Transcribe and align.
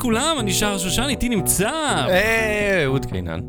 לכולם, 0.00 0.36
אני 0.40 0.52
שער 0.52 0.78
שושן, 0.78 1.06
איתי 1.08 1.28
נמצא. 1.28 1.70
אה, 2.08 2.82
אהוד 2.84 3.06
קינן. 3.06 3.40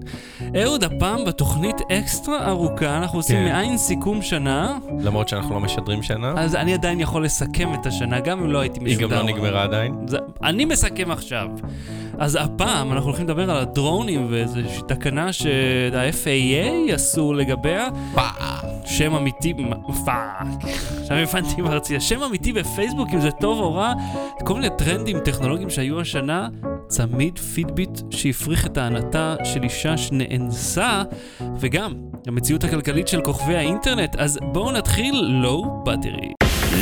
אהוד, 0.62 0.84
הפעם 0.84 1.25
בתוכנית 1.25 1.75
אקסטרה 1.91 2.47
ארוכה, 2.47 2.97
אנחנו 2.97 3.20
עושים 3.20 3.36
כן. 3.36 3.43
מעין 3.43 3.77
סיכום 3.77 4.21
שנה, 4.21 4.77
למרות 5.00 5.27
שאנחנו 5.27 5.55
לא 5.55 5.61
משדרים 5.61 6.04
שנה. 6.04 6.34
אז 6.38 6.55
אני 6.55 6.73
עדיין 6.73 7.00
יכול 7.00 7.25
לסכם 7.25 7.73
את 7.73 7.86
השנה, 7.86 8.20
גם 8.20 8.39
אם 8.39 8.52
לא 8.52 8.59
הייתי 8.59 8.79
היא 8.79 8.88
משודר. 8.88 9.18
גם 9.18 9.27
לא 9.27 9.34
נגמרה 9.34 9.64
עדיין. 9.64 9.93
זה, 10.07 10.18
אני 10.43 10.66
מסכם 10.66 11.11
עכשיו. 11.11 11.48
אז 12.20 12.38
הפעם 12.41 12.91
אנחנו 12.91 13.07
הולכים 13.07 13.25
לדבר 13.25 13.52
על 13.52 13.57
הדרונים 13.57 14.27
ואיזושהי 14.29 14.81
תקנה 14.88 15.33
שה-FAA 15.33 16.93
עשו 16.93 17.33
לגביה. 17.33 17.88
שם 18.98 19.16
אמיתי, 19.16 19.54
מה 19.54 19.75
ה 20.05 20.15
fuck, 20.15 20.63
עכשיו 21.02 21.18
הבנתי 21.18 21.62
בארצי, 21.62 21.96
השם 21.96 22.23
אמיתי 22.23 22.54
בפייסבוק, 22.54 23.10
אם 23.14 23.21
זה 23.21 23.32
טוב 23.32 23.60
או 23.60 23.73
רע, 23.76 23.94
כל 24.46 24.54
מיני 24.54 24.68
טרנדים 24.78 25.20
טכנולוגיים 25.20 25.70
שהיו 25.70 26.02
השנה, 26.02 26.48
צמיד 26.88 27.40
פידביט 27.40 27.99
שהפריך 28.09 28.66
את 28.66 28.77
הענתה 28.77 29.35
של 29.44 29.63
אישה 29.63 29.98
שנאנסה, 29.98 31.04
וגם 31.59 31.94
המציאות 32.27 32.63
הכלכלית 32.63 33.08
של 33.08 33.22
כוכבי 33.22 33.55
האינטרנט, 33.55 34.16
אז 34.16 34.40
בואו 34.41 34.72
נתחיל 34.72 35.16
לואו 35.41 35.84
בטרי. 35.84 36.34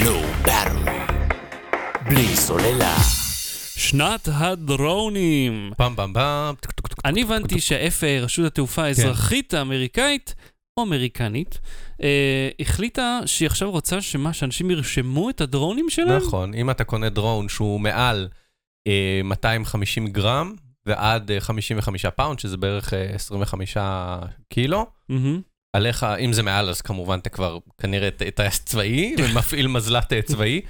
לואו 0.06 0.22
באטרי. 0.42 0.94
בלי 2.10 2.36
סוללה. 2.36 2.96
שנת 3.76 4.30
הדרונים. 4.34 5.72
פעם 5.78 5.96
פעם 5.96 6.14
פעם. 6.14 6.56
אני 7.06 7.22
הבנתי 7.22 7.62
שה-FAA, 7.62 8.24
רשות 8.24 8.46
התעופה 8.46 8.84
האזרחית 8.84 9.54
האמריקאית, 9.54 10.36
או 10.80 10.84
אמריקנית, 10.84 11.60
אה, 12.04 12.50
החליטה 12.60 13.20
שהיא 13.26 13.46
עכשיו 13.46 13.72
רוצה 13.72 14.02
שמה, 14.02 14.34
שאנשים 14.34 14.72
ירשמו 14.72 15.30
את 15.30 15.42
הדרונים 15.42 15.90
שלהם? 15.90 16.18
נכון, 16.18 16.54
אם 16.54 16.70
אתה 16.70 16.84
קונה 16.84 17.10
דרון 17.10 17.50
שהוא 17.50 17.80
מעל 17.80 18.28
אה, 18.88 19.22
250 19.24 20.08
גרם 20.08 20.54
ועד 20.86 21.32
אה, 21.32 21.40
55 21.40 22.06
פאונד, 22.06 22.40
שזה 22.40 22.58
בערך 22.58 22.94
אה, 22.94 23.10
25 23.14 23.78
קילו, 24.54 24.86
מהמם. 25.10 25.42
עליך, 25.74 26.04
אם 26.20 26.34
זה 26.34 26.44
מעל, 26.44 26.70
אז 26.70 26.82
כמובן 26.82 27.20
אתה 27.20 27.30
כבר 27.30 27.58
כנראה 27.82 28.10
טייס 28.36 28.60
צבאי 28.66 29.16
ומפעיל 29.20 29.68
מזל"ט 29.68 30.14
אה, 30.14 30.22
צבאי, 30.22 30.62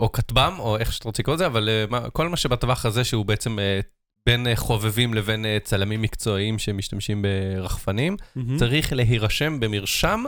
או 0.00 0.12
כטב"ם, 0.12 0.54
או 0.58 0.76
איך 0.76 0.92
שאתה 0.92 1.08
רוצה 1.08 1.22
לקרוא 1.22 1.34
לזה, 1.34 1.46
אבל 1.46 1.68
אה, 1.68 1.84
מה- 1.90 2.10
כל 2.10 2.28
מה 2.28 2.36
שבטווח 2.36 2.86
הזה 2.86 3.04
שהוא 3.04 3.24
בעצם 3.24 3.58
אה, 3.58 3.80
בין 4.26 4.46
אה, 4.46 4.56
חובבים 4.56 5.14
לבין 5.14 5.46
אה, 5.46 5.58
צלמים 5.64 6.02
מקצועיים 6.02 6.58
שמשתמשים 6.58 7.22
ברחפנים, 7.22 8.16
מהמם. 8.36 8.58
צריך 8.58 8.92
להירשם 8.92 9.60
במרשם, 9.60 10.24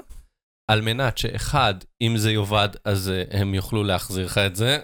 על 0.71 0.81
מנת 0.81 1.19
שאחד, 1.19 1.75
אם 2.03 2.17
זה 2.17 2.33
יאבד, 2.33 2.69
אז 2.85 3.11
אה, 3.11 3.41
הם 3.41 3.55
יוכלו 3.55 3.85
להחזיר 3.85 4.27
לך 4.27 4.39
את 4.39 4.57
זה. 4.57 4.79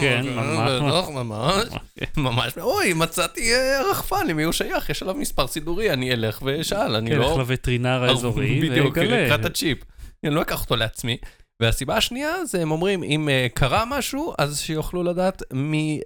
כן, 0.00 0.26
ממש. 0.28 1.08
ממש. 1.08 1.64
ממש. 2.16 2.58
אוי, 2.58 2.92
מצאתי 2.92 3.52
רחפן, 3.90 4.26
למי 4.26 4.42
הוא 4.42 4.52
שייך? 4.52 4.90
יש 4.90 5.02
עליו 5.02 5.14
מספר 5.14 5.46
סידורי, 5.46 5.92
אני 5.92 6.12
אלך 6.12 6.42
ואשאל, 6.42 6.96
אני 6.96 7.10
כן, 7.10 7.18
לא... 7.18 7.30
לך 7.30 7.36
לווטרינר 7.36 8.04
האזורי 8.04 8.60
בדיוק, 8.60 8.96
ויגלה. 8.96 9.26
לקראת 9.26 9.44
הצ'יפ. 9.44 9.78
אני 10.24 10.34
לא 10.34 10.42
אקח 10.42 10.62
אותו 10.62 10.76
לעצמי. 10.76 11.16
והסיבה 11.60 11.96
השנייה 11.96 12.44
זה 12.44 12.62
הם 12.62 12.70
אומרים, 12.70 13.02
אם 13.02 13.28
קרה 13.54 13.84
משהו, 13.86 14.34
אז 14.38 14.60
שיוכלו 14.60 15.02
לדעת 15.02 15.42
מי 15.52 16.00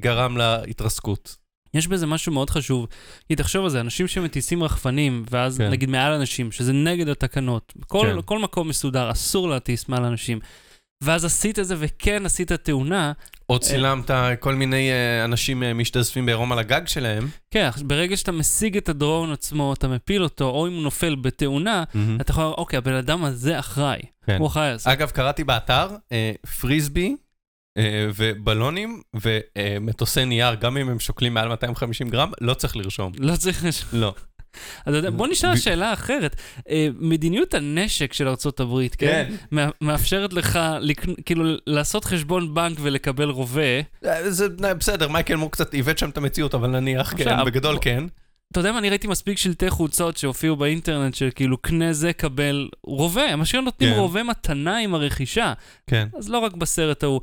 גרם 0.00 0.36
להתרסקות. 0.36 1.41
יש 1.74 1.86
בזה 1.86 2.06
משהו 2.06 2.32
מאוד 2.32 2.50
חשוב. 2.50 2.86
כי 3.28 3.36
תחשוב 3.36 3.64
על 3.64 3.70
זה, 3.70 3.80
אנשים 3.80 4.08
שמטיסים 4.08 4.62
רחפנים, 4.62 5.24
ואז 5.30 5.58
כן. 5.58 5.70
נגיד 5.70 5.90
מעל 5.90 6.12
אנשים, 6.12 6.52
שזה 6.52 6.72
נגד 6.72 7.08
התקנות, 7.08 7.72
כל, 7.86 8.06
כן. 8.14 8.22
כל 8.24 8.38
מקום 8.38 8.68
מסודר, 8.68 9.10
אסור 9.10 9.48
להטיס 9.48 9.88
מעל 9.88 10.04
אנשים. 10.04 10.40
ואז 11.02 11.24
עשית 11.24 11.58
את 11.58 11.66
זה 11.66 11.74
וכן 11.78 12.26
עשית 12.26 12.52
תאונה, 12.52 13.12
או 13.48 13.58
צילמת 13.58 14.10
כל 14.40 14.54
מיני 14.54 14.90
אה, 14.90 15.24
אנשים 15.24 15.62
אה, 15.62 15.74
משתזפים 15.74 16.26
בעירום 16.26 16.52
על 16.52 16.58
הגג 16.58 16.86
שלהם. 16.86 17.28
כן, 17.50 17.68
ברגע 17.84 18.16
שאתה 18.16 18.32
משיג 18.32 18.76
את 18.76 18.88
הדרון 18.88 19.32
עצמו, 19.32 19.72
אתה 19.72 19.88
מפיל 19.88 20.22
אותו, 20.22 20.44
או 20.44 20.66
אם 20.66 20.72
הוא 20.72 20.82
נופל 20.82 21.14
בתאונה, 21.14 21.84
אתה 22.20 22.30
יכול 22.30 22.44
לומר, 22.44 22.54
אוקיי, 22.54 22.76
הבן 22.76 22.92
אדם 22.92 23.24
הזה 23.24 23.58
אחראי. 23.58 24.00
כן. 24.26 24.36
הוא 24.38 24.46
אחראי 24.46 24.68
על 24.68 24.78
זה. 24.78 24.92
אגב, 24.92 25.10
קראתי 25.10 25.44
באתר, 25.44 25.88
פריסבי 26.60 27.08
אה, 27.08 27.14
ובלונים 28.14 29.00
ומטוסי 29.22 30.24
נייר, 30.24 30.54
גם 30.54 30.76
אם 30.76 30.88
הם 30.88 30.98
שוקלים 31.00 31.34
מעל 31.34 31.48
250 31.48 32.08
גרם, 32.10 32.30
לא 32.40 32.54
צריך 32.54 32.76
לרשום. 32.76 33.12
לא 33.18 33.36
צריך... 33.36 33.64
לש- 33.64 33.84
לא. 33.92 34.14
אז 34.86 34.94
בוא 35.16 35.26
נשאל 35.26 35.56
שאלה 35.56 35.92
אחרת. 35.92 36.36
אה, 36.70 36.88
מדיניות 36.98 37.54
הנשק 37.54 38.12
של 38.12 38.28
ארה"ב, 38.28 38.88
כן? 38.88 39.06
כן. 39.06 39.34
מא- 39.52 39.68
מאפשרת 39.80 40.32
לך, 40.32 40.58
כאילו, 41.26 41.44
לעשות 41.66 42.04
חשבון 42.04 42.54
בנק 42.54 42.78
ולקבל 42.80 43.28
רובה. 43.30 43.62
אה, 44.04 44.30
זה 44.30 44.48
בסדר, 44.48 45.08
מייקל 45.08 45.34
מור 45.36 45.50
קצת 45.52 45.74
עיוות 45.74 45.98
שם 45.98 46.08
את 46.10 46.16
המציאות, 46.16 46.54
אבל 46.54 46.68
נניח, 46.68 47.14
כן, 47.16 47.44
בגדול 47.46 47.78
כן. 47.80 48.04
אתה 48.52 48.60
יודע 48.60 48.72
מה, 48.72 48.78
אני 48.78 48.88
ראיתי 48.90 49.06
מספיק 49.06 49.38
שלטי 49.38 49.70
חולצות 49.70 50.16
שהופיעו 50.16 50.56
באינטרנט, 50.56 51.14
של 51.14 51.28
כאילו, 51.34 51.56
קנה 51.58 51.92
זה, 51.92 52.12
קבל 52.12 52.68
רובה. 52.84 53.22
הם 53.24 53.40
אשכרה 53.40 53.60
נותנים 53.60 53.90
כן. 53.94 53.98
רובה 53.98 54.22
מתנה 54.22 54.78
עם 54.78 54.94
הרכישה. 54.94 55.52
כן. 55.86 56.08
אז 56.18 56.28
לא 56.28 56.38
רק 56.38 56.52
בסרט 56.54 57.02
ההוא. 57.02 57.20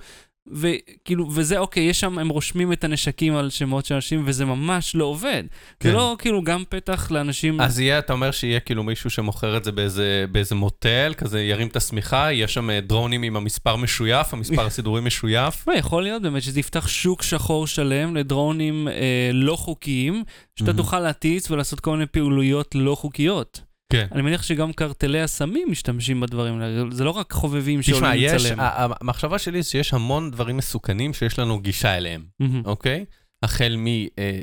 וכאילו, 0.51 1.27
וזה 1.31 1.57
אוקיי, 1.57 1.83
יש 1.83 1.99
שם, 1.99 2.19
הם 2.19 2.29
רושמים 2.29 2.73
את 2.73 2.83
הנשקים 2.83 3.35
על 3.35 3.49
שמות 3.49 3.85
של 3.85 3.95
אנשים, 3.95 4.23
וזה 4.25 4.45
ממש 4.45 4.95
לא 4.95 5.05
עובד. 5.05 5.43
כן. 5.79 5.89
זה 5.89 5.95
לא 5.95 6.15
כאילו 6.19 6.43
גם 6.43 6.63
פתח 6.69 7.11
לאנשים... 7.11 7.61
אז 7.61 7.79
יהיה, 7.79 7.99
אתה 7.99 8.13
אומר 8.13 8.31
שיהיה 8.31 8.59
כאילו 8.59 8.83
מישהו 8.83 9.09
שמוכר 9.09 9.57
את 9.57 9.63
זה 9.63 9.71
באיזה, 9.71 10.25
באיזה 10.31 10.55
מוטל, 10.55 11.13
כזה 11.17 11.41
ירים 11.41 11.67
את 11.67 11.75
השמיכה, 11.75 12.33
יש 12.33 12.53
שם 12.53 12.69
אה, 12.69 12.81
דרונים 12.81 13.23
עם 13.23 13.35
המספר 13.35 13.75
משויף, 13.75 14.33
המספר 14.33 14.65
הסידורי 14.67 15.01
משויף. 15.01 15.67
ויכול 15.67 16.03
להיות 16.03 16.21
באמת 16.21 16.43
שזה 16.43 16.59
יפתח 16.59 16.87
שוק 16.87 17.21
שחור 17.21 17.67
שלם 17.67 18.15
לדרונים 18.15 18.87
אה, 18.87 19.29
לא 19.33 19.55
חוקיים, 19.55 20.23
שאתה. 20.55 20.73
תוכל 20.79 20.99
להטיס 20.99 21.51
ולעשות 21.51 21.79
כל 21.79 21.91
מיני 21.91 22.05
פעילויות 22.05 22.75
לא 22.75 22.95
חוקיות. 22.95 23.61
כן. 23.89 24.07
אני 24.11 24.21
מניח 24.21 24.43
שגם 24.43 24.73
קרטלי 24.73 25.21
הסמים 25.21 25.71
משתמשים 25.71 26.19
בדברים 26.21 26.61
האלה, 26.61 26.83
זה 26.91 27.03
לא 27.03 27.11
רק 27.11 27.31
חובבים 27.33 27.81
תשמע, 27.81 27.97
שעולים 27.99 28.19
יש, 28.23 28.45
לצלם. 28.45 28.59
ה- 28.59 28.87
המחשבה 29.01 29.39
שלי 29.39 29.61
זה 29.61 29.69
שיש 29.69 29.93
המון 29.93 30.31
דברים 30.31 30.57
מסוכנים 30.57 31.13
שיש 31.13 31.39
לנו 31.39 31.59
גישה 31.59 31.97
אליהם. 31.97 32.23
אוקיי? 32.65 33.05
החל 33.43 33.75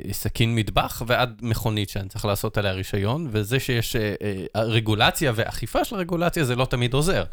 מסכין 0.07 0.55
מטבח 0.55 1.01
ועד 1.07 1.39
מכונית 1.43 1.89
שאני 1.89 2.09
צריך 2.09 2.25
לעשות 2.25 2.57
עליה 2.57 2.71
רישיון, 2.71 3.27
וזה 3.31 3.59
שיש 3.59 3.95
אה, 3.95 4.13
אה, 4.55 4.61
רגולציה 4.63 5.31
ואכיפה 5.35 5.85
של 5.85 5.95
רגולציה 5.95 6.43
זה 6.43 6.55
לא 6.55 6.65
תמיד 6.65 6.93
עוזר. 6.93 7.23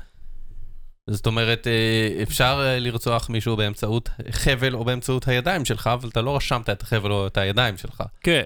זאת 1.11 1.27
אומרת, 1.27 1.67
אה, 1.67 2.23
אפשר 2.23 2.61
אה, 2.67 2.79
לרצוח 2.79 3.31
מישהו 3.31 3.57
באמצעות 3.57 4.11
חבל 4.31 4.75
או 4.75 4.85
באמצעות 4.85 5.29
הידיים 5.29 5.65
שלך, 5.65 5.87
אבל 5.87 6.09
אתה 6.09 6.23
לא 6.23 6.37
רשמת 6.37 6.71
את 6.71 6.83
החבל 6.83 7.11
או 7.11 7.27
את 7.27 7.37
הידיים 7.39 7.77
שלך. 7.77 8.03
כן. 8.23 8.43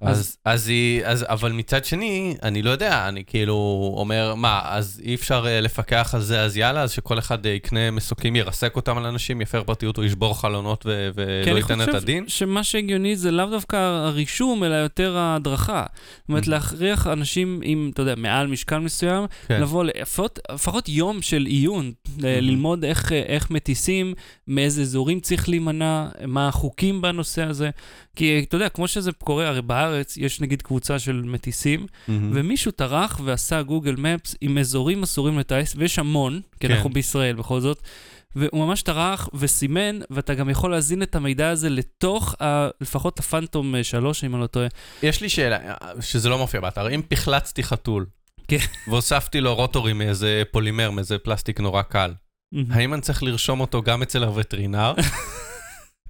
אז, 0.00 0.36
אז 0.44 0.68
היא, 0.68 1.02
אז, 1.04 1.24
אבל 1.28 1.52
מצד 1.52 1.84
שני, 1.84 2.36
אני 2.42 2.62
לא 2.62 2.70
יודע, 2.70 3.08
אני 3.08 3.24
כאילו 3.26 3.54
אומר, 3.96 4.34
מה, 4.34 4.60
אז 4.64 5.00
אי 5.04 5.14
אפשר 5.14 5.44
uh, 5.44 5.64
לפקח 5.64 6.10
על 6.14 6.20
זה, 6.20 6.40
אז 6.42 6.56
יאללה, 6.56 6.82
אז 6.82 6.90
שכל 6.92 7.18
אחד 7.18 7.44
uh, 7.46 7.48
יקנה 7.48 7.90
מסוקים, 7.90 8.36
ירסק 8.36 8.76
אותם 8.76 8.98
על 8.98 9.06
אנשים, 9.06 9.40
יפר 9.40 9.62
פרטיות, 9.64 9.98
או 9.98 10.04
ישבור 10.04 10.40
חלונות 10.40 10.86
ו- 10.86 11.08
ולא 11.14 11.50
אני 11.50 11.60
ייתן 11.60 11.80
את 11.80 11.86
חושב 11.86 11.96
הדין. 11.96 12.24
שמה 12.28 12.64
שהגיוני 12.64 13.16
זה 13.16 13.30
לאו 13.30 13.46
דווקא 13.46 13.76
הרישום, 13.76 14.64
אלא 14.64 14.74
יותר 14.74 15.16
ההדרכה. 15.16 15.84
זאת 16.18 16.28
אומרת, 16.28 16.44
Mhm. 16.44 16.50
להכריח 16.50 17.06
אנשים 17.06 17.60
עם, 17.64 17.90
אתה 17.94 18.02
יודע, 18.02 18.14
מעל 18.16 18.46
משקל 18.46 18.78
מסוים, 18.78 19.24
כן. 19.48 19.60
לבוא 19.60 19.84
לפחות, 19.84 20.38
לפחות 20.52 20.88
יום 20.88 21.22
של 21.22 21.42
עיון, 21.46 21.92
Mhm. 22.06 22.10
ללמוד 22.22 22.84
איך, 22.84 23.12
איך 23.12 23.50
מטיסים, 23.50 24.14
מאיזה 24.48 24.82
אזורים 24.82 25.20
צריך 25.20 25.48
להימנע, 25.48 26.06
מה 26.26 26.48
החוקים 26.48 27.02
בנושא 27.02 27.42
הזה. 27.42 27.70
כי 28.16 28.44
אתה 28.48 28.56
יודע, 28.56 28.68
כמו 28.68 28.88
שזה 28.88 29.12
קורה, 29.12 29.48
הרי 29.48 29.62
בארץ 29.62 30.16
יש 30.16 30.40
נגיד 30.40 30.62
קבוצה 30.62 30.98
של 30.98 31.22
מטיסים, 31.24 31.86
מהמם. 32.08 32.30
ומישהו 32.34 32.70
טרח 32.70 33.20
ועשה 33.24 33.62
גוגל 33.62 33.94
מפס 33.98 34.36
עם 34.40 34.58
אזורים 34.58 35.02
אסורים 35.02 35.38
לטייס, 35.38 35.74
ויש 35.76 35.98
המון, 35.98 36.40
כי 36.60 36.68
כן. 36.68 36.74
אנחנו 36.74 36.90
בישראל 36.90 37.36
בכל 37.36 37.60
זאת, 37.60 37.82
והוא 38.36 38.66
ממש 38.66 38.82
טרח 38.82 39.28
וסימן, 39.34 39.98
ואתה 40.10 40.34
גם 40.34 40.50
יכול 40.50 40.70
להזין 40.70 41.02
את 41.02 41.14
המידע 41.14 41.48
הזה 41.48 41.68
לתוך, 41.68 42.34
ה, 42.42 42.68
לפחות 42.80 43.18
הפנטום 43.18 43.74
3, 43.82 44.24
אם 44.24 44.34
אני 44.34 44.42
לא 44.42 44.46
טועה. 44.46 44.66
יש 45.02 45.20
לי 45.20 45.28
שאלה, 45.28 45.58
שזה 46.00 46.28
לא 46.28 46.38
מופיע 46.38 46.60
באתר, 46.60 46.94
אם 46.94 47.02
פחלצתי 47.08 47.62
חתול, 47.62 48.06
כן. 48.48 48.56
והוספתי 48.88 49.40
לו 49.40 49.54
רוטורים 49.54 49.98
מאיזה 49.98 50.42
פולימר, 50.50 50.90
מאיזה 50.90 51.18
פלסטיק 51.18 51.60
נורא 51.60 51.82
קל, 51.82 52.12
האם 52.70 52.94
אני 52.94 53.02
צריך 53.02 53.22
לרשום 53.22 53.60
אותו 53.60 53.82
גם 53.82 54.02
אצל 54.02 54.24
הווטרינר, 54.24 54.94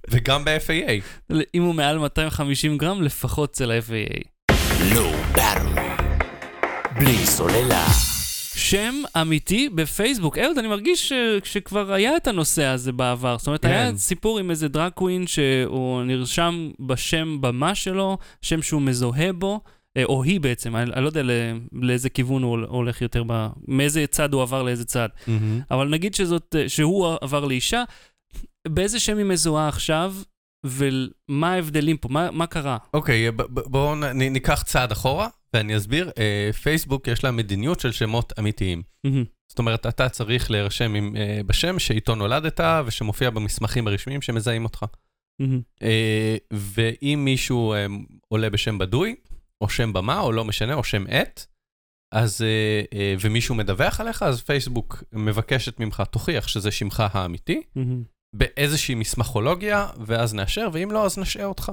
וגם 0.09 0.45
ב-FAA? 0.45 1.33
אם 1.55 1.63
הוא 1.63 1.75
מעל 1.75 1.97
250 1.97 2.77
גרם, 2.77 3.01
לפחות 3.01 3.49
אצל 3.49 3.71
ה-FAA. 3.71 4.27
באטרי. 5.31 5.81
בלי 6.99 7.25
סוללה. 7.25 7.85
שם 8.55 8.95
אמיתי 9.21 9.69
בפייסבוק. 9.69 10.37
אהוד, 10.37 10.57
אני 10.57 10.67
מרגיש 10.67 11.09
ש... 11.09 11.13
שכבר 11.43 11.93
היה 11.93 12.17
את 12.17 12.27
הנושא 12.27 12.63
הזה 12.63 12.91
בעבר. 12.91 13.37
זאת 13.37 13.47
אומרת, 13.47 13.61
כן. 13.61 13.67
היה 13.67 13.97
סיפור 13.97 14.39
עם 14.39 14.51
איזה 14.51 14.67
דרג 14.67 14.91
קווין 14.91 15.27
שהוא 15.27 16.03
נרשם 16.03 16.69
בשם 16.79 17.41
במה 17.41 17.75
שלו, 17.75 18.17
שם 18.41 18.61
שהוא 18.61 18.81
מזוהה 18.81 19.33
בו. 19.33 19.61
אה, 19.97 20.03
או 20.03 20.23
היא 20.23 20.41
בעצם, 20.41 20.75
אני, 20.75 20.91
אני 20.93 21.03
לא 21.03 21.07
יודע 21.07 21.23
לא, 21.23 21.33
לאיזה 21.73 22.09
כיוון 22.09 22.43
הוא 22.43 22.57
הולך 22.67 23.01
יותר, 23.01 23.23
ב, 23.27 23.47
מאיזה 23.67 24.07
צד 24.07 24.33
הוא 24.33 24.41
עבר 24.41 24.63
לאיזה 24.63 24.85
צד. 24.85 25.09
מהמם. 25.27 25.61
אבל 25.71 25.87
נגיד 25.89 26.15
שזאת, 26.15 26.55
שהוא 26.67 27.15
עבר 27.21 27.45
לאישה, 27.45 27.83
באיזה 28.71 28.99
שם 28.99 29.17
היא 29.17 29.25
מזוהה 29.25 29.67
עכשיו, 29.67 30.13
ומה 30.65 31.53
ההבדלים 31.53 31.97
פה? 31.97 32.09
מה, 32.09 32.31
מה 32.31 32.47
קרה? 32.47 32.77
אוקיי, 32.93 33.31
ב- 33.31 33.41
בואו 33.51 33.95
ניקח 34.13 34.63
צעד 34.63 34.91
אחורה, 34.91 35.27
ואני 35.53 35.77
אסביר. 35.77 36.11
אה, 36.17 36.49
פייסבוק 36.53 37.07
יש 37.07 37.23
לה 37.23 37.31
מדיניות 37.31 37.79
של 37.79 37.91
שמות 37.91 38.33
אמיתיים. 38.39 38.81
מהמם. 39.03 39.23
זאת 39.49 39.59
אומרת, 39.59 39.85
אתה 39.85 40.09
צריך 40.09 40.51
להירשם 40.51 40.95
עם, 40.95 41.15
אה, 41.15 41.39
בשם 41.45 41.79
שאיתו 41.79 42.15
נולדת, 42.15 42.59
ושמופיע 42.85 43.29
במסמכים 43.29 43.87
הרשמיים 43.87 44.21
שמזהים 44.21 44.63
אותך. 44.63 44.85
מהמם. 45.39 45.61
אה, 45.81 46.37
ואם 46.53 47.21
מישהו 47.25 47.73
אה, 47.73 47.85
עולה 48.27 48.49
בשם 48.49 48.77
בדוי, 48.77 49.15
או 49.61 49.69
שם 49.69 49.93
במה, 49.93 50.19
או 50.19 50.31
לא 50.31 50.45
משנה, 50.45 50.73
או 50.73 50.83
שם 50.83 51.03
עט, 51.09 51.45
אז, 52.13 52.41
אה, 52.41 52.81
אה, 52.99 53.15
ומישהו 53.19 53.55
מדווח 53.55 53.99
עליך, 53.99 54.23
אז 54.23 54.41
פייסבוק 54.41 55.03
מבקשת 55.13 55.79
ממך, 55.79 56.03
תוכיח 56.11 56.47
שזה 56.47 56.71
שמך 56.71 57.03
האמיתי, 57.13 57.61
מהמם. 57.75 58.03
באיזושהי 58.33 58.95
מסמכולוגיה, 58.95 59.87
ואז 60.05 60.33
נאשר, 60.33 60.69
ואם 60.73 60.91
לא, 60.91 61.05
אז 61.05 61.17
נשעה 61.17 61.45
אותך. 61.45 61.71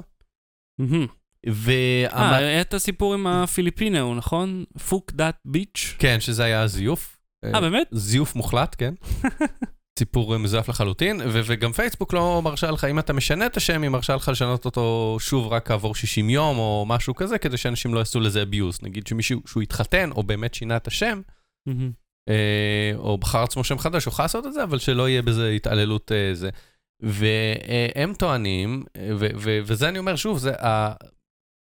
וה... 1.47 1.73
אה, 2.07 2.35
היה 2.35 2.61
את 2.61 2.73
הסיפור 2.73 3.13
עם 3.13 3.27
הפיליפינו, 3.27 4.15
נכון? 4.15 4.63
פוק 4.89 5.11
דאט 5.11 5.37
ביץ'. 5.45 5.95
כן, 5.99 6.19
שזה 6.19 6.43
היה 6.43 6.67
זיוף. 6.67 7.17
אה, 7.45 7.61
באמת? 7.61 7.87
זיוף 7.91 8.35
מוחלט, 8.35 8.75
כן. 8.77 8.93
סיפור 9.99 10.37
מזויף 10.37 10.69
לחלוטין, 10.69 11.21
ו- 11.21 11.41
וגם 11.45 11.71
פייסבוק 11.71 12.13
לא 12.13 12.41
מרשה 12.43 12.71
לך, 12.71 12.83
אם 12.83 12.99
אתה 12.99 13.13
משנה 13.13 13.45
את 13.45 13.57
השם, 13.57 13.81
היא 13.81 13.89
מרשה 13.89 14.15
לך 14.15 14.29
לשנות 14.29 14.65
אותו 14.65 15.17
שוב 15.19 15.47
רק 15.47 15.67
כעבור 15.67 15.95
60 15.95 16.29
יום 16.29 16.57
או 16.57 16.85
משהו 16.87 17.15
כזה, 17.15 17.37
כדי 17.37 17.57
שאנשים 17.57 17.93
לא 17.93 17.99
יעשו 17.99 18.19
לזה 18.19 18.43
abuse. 18.43 18.79
נגיד 18.83 19.07
שמישהו 19.07 19.41
שהוא 19.45 19.63
התחתן 19.63 20.11
או 20.11 20.23
באמת 20.23 20.53
שינה 20.53 20.77
את 20.77 20.87
השם, 20.87 21.21
מהמם. 21.67 21.91
אה, 22.29 22.91
או 22.95 23.17
בחר 23.17 23.43
עצמו 23.43 23.63
שם 23.63 23.77
חדש, 23.77 24.05
הוא 24.05 24.11
יכול 24.11 24.23
לעשות 24.25 24.45
את 24.45 24.53
זה, 24.53 24.63
אבל 24.63 24.79
שלא 24.79 25.09
יהיה 25.09 25.21
בזה 25.21 25.49
התעללות 25.49 26.11
אה, 26.11 26.33
זה. 26.33 26.49
והם 26.99 28.13
טוענים, 28.17 28.83
וזה 29.65 29.89
אני 29.89 29.99
אומר 29.99 30.15
שוב, 30.15 30.37
זה 30.37 30.53
ה... 30.65 30.93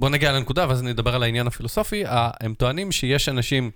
בוא 0.01 0.09
נגיע 0.09 0.33
לנקודה 0.33 0.69
ואז 0.69 0.83
נדבר 0.83 1.15
על 1.15 1.23
העניין 1.23 1.47
הפילוסופי, 1.47 2.03
הם 2.07 2.55
טוענים 2.55 2.93
שיש 2.93 3.29
אנשים 3.29 3.71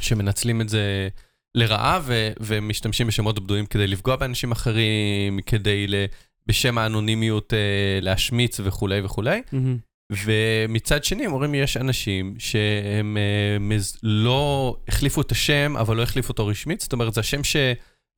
שמנצלים 0.00 0.60
את 0.60 0.68
זה 0.68 1.08
לרעה 1.54 2.00
ו- 2.02 2.32
ומשתמשים 2.40 3.06
בשמות 3.06 3.38
בדויים 3.38 3.66
כדי 3.66 3.86
לפגוע 3.86 4.16
באנשים 4.16 4.52
אחרים, 4.52 5.40
כדי 5.46 5.86
ל- 5.86 6.04
בשם 6.46 6.78
האנונימיות 6.78 7.54
אה, 7.54 7.58
להשמיץ 8.02 8.60
וכולי 8.64 9.00
וכולי. 9.04 9.42
מהמם. 9.52 9.78
ומצד 10.12 11.04
שני, 11.04 11.26
הם 11.26 11.32
אומרים, 11.32 11.54
יש 11.54 11.76
אנשים 11.76 12.34
שהם 12.38 13.16
אה, 13.16 13.58
מז... 13.60 13.98
לא 14.02 14.76
החליפו 14.88 15.20
את 15.20 15.32
השם, 15.32 15.74
אבל 15.80 15.96
לא 15.96 16.02
החליפו 16.02 16.28
אותו 16.28 16.46
רשמית. 16.46 16.80
זאת 16.80 16.92
אומרת, 16.92 17.14
זה 17.14 17.20
השם 17.20 17.44
ש... 17.44 17.56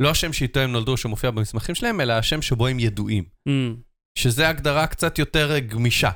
לא 0.00 0.10
השם 0.10 0.32
שאיתו 0.32 0.60
הם 0.60 0.72
נולדו, 0.72 0.96
שמופיע 0.96 1.30
במסמכים 1.30 1.74
שלהם, 1.74 2.00
אלא 2.00 2.12
השם 2.12 2.42
שבו 2.42 2.66
הם 2.66 2.80
ידועים. 2.80 3.24
מהמם. 3.46 3.76
שזה 4.18 4.48
הגדרה 4.48 4.86
קצת 4.86 5.18
יותר 5.18 5.58
גמישה. 5.58 6.10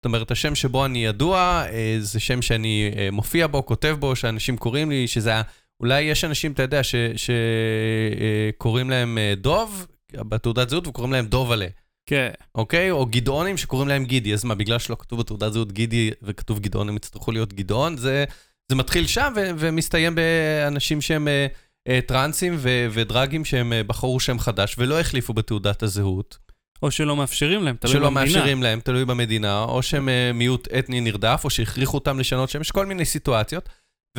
זאת 0.00 0.04
אומרת, 0.04 0.30
השם 0.30 0.54
שבו 0.54 0.86
אני 0.86 1.04
ידוע, 1.04 1.64
אה, 1.70 1.96
זה 1.98 2.20
שם 2.20 2.42
שאני 2.42 2.90
אה, 2.96 3.08
מופיע 3.12 3.46
בו, 3.46 3.66
כותב 3.66 3.96
בו, 3.98 4.16
שאנשים 4.16 4.56
קוראים 4.56 4.90
לי, 4.90 5.08
שזה 5.08 5.34
ה... 5.34 5.42
אולי 5.80 6.02
יש 6.02 6.24
אנשים, 6.24 6.52
אתה 6.52 6.62
יודע, 6.62 6.80
שקוראים 7.16 8.90
להם 8.90 9.18
אה, 9.18 9.34
דוב, 9.36 9.86
בתעודת 10.12 10.68
זהות, 10.68 10.86
וקוראים 10.86 11.12
להם 11.12 11.26
דובלה. 11.26 11.66
כן. 12.10 12.30
אוקיי? 12.54 12.90
או 12.90 13.06
גדעונים 13.06 13.56
שקוראים 13.56 13.88
להם 13.88 14.04
גידי. 14.04 14.34
אז 14.34 14.44
מה, 14.44 14.54
בגלל 14.54 14.78
שלא 14.78 14.96
כתוב 14.98 15.20
בתעודת 15.20 15.52
זהות 15.52 15.72
גידי 15.72 16.10
וכתוב 16.22 16.60
גדעון, 16.60 16.88
הם 16.88 16.96
יצטרכו 16.96 17.32
להיות 17.32 17.52
גדעון? 17.52 17.96
זה, 17.96 18.24
זה 18.68 18.76
מתחיל 18.76 19.06
שם 19.06 19.32
ו- 19.36 19.50
ומסתיים 19.58 20.14
באנשים 20.14 21.00
שהם 21.00 21.28
אה, 21.28 21.46
אה, 21.88 22.00
טרנסים 22.06 22.54
ו- 22.58 22.86
ודרגים 22.90 23.44
שהם 23.44 23.72
אה, 23.72 23.82
בחרו 23.82 24.20
שם 24.20 24.38
חדש 24.38 24.74
ולא 24.78 25.00
החליפו 25.00 25.32
בתעודת 25.32 25.82
הזהות. 25.82 26.38
או 26.82 26.90
שלא 26.90 27.16
מאפשרים 27.16 27.62
להם, 27.62 27.76
תלוי 27.80 27.92
שלא 27.92 28.10
במדינה. 28.10 28.24
מאפשרים 28.24 28.62
להם, 28.62 28.80
תלוי 28.80 29.04
במדינה, 29.04 29.62
או 29.62 29.82
שהם 29.82 30.08
אה, 30.08 30.30
מיעוט 30.34 30.68
אתני 30.78 31.00
נרדף, 31.00 31.40
או 31.44 31.50
שהכריחו 31.50 31.98
אותם 31.98 32.18
לשנות 32.18 32.50
שם, 32.50 32.60
יש 32.60 32.70
כל 32.70 32.86
מיני 32.86 33.04
סיטואציות. 33.04 33.68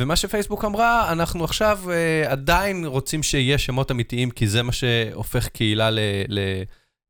ומה 0.00 0.16
שפייסבוק 0.16 0.64
אמרה, 0.64 1.12
אנחנו 1.12 1.44
עכשיו 1.44 1.80
אה, 1.90 2.32
עדיין 2.32 2.84
רוצים 2.84 3.22
שיהיה 3.22 3.58
שמות 3.58 3.90
אמיתיים, 3.90 4.30
כי 4.30 4.46
זה 4.46 4.62
מה 4.62 4.72
שהופך 4.72 5.48
קהילה 5.48 5.90
ל... 5.90 5.98
ל- 6.28 6.62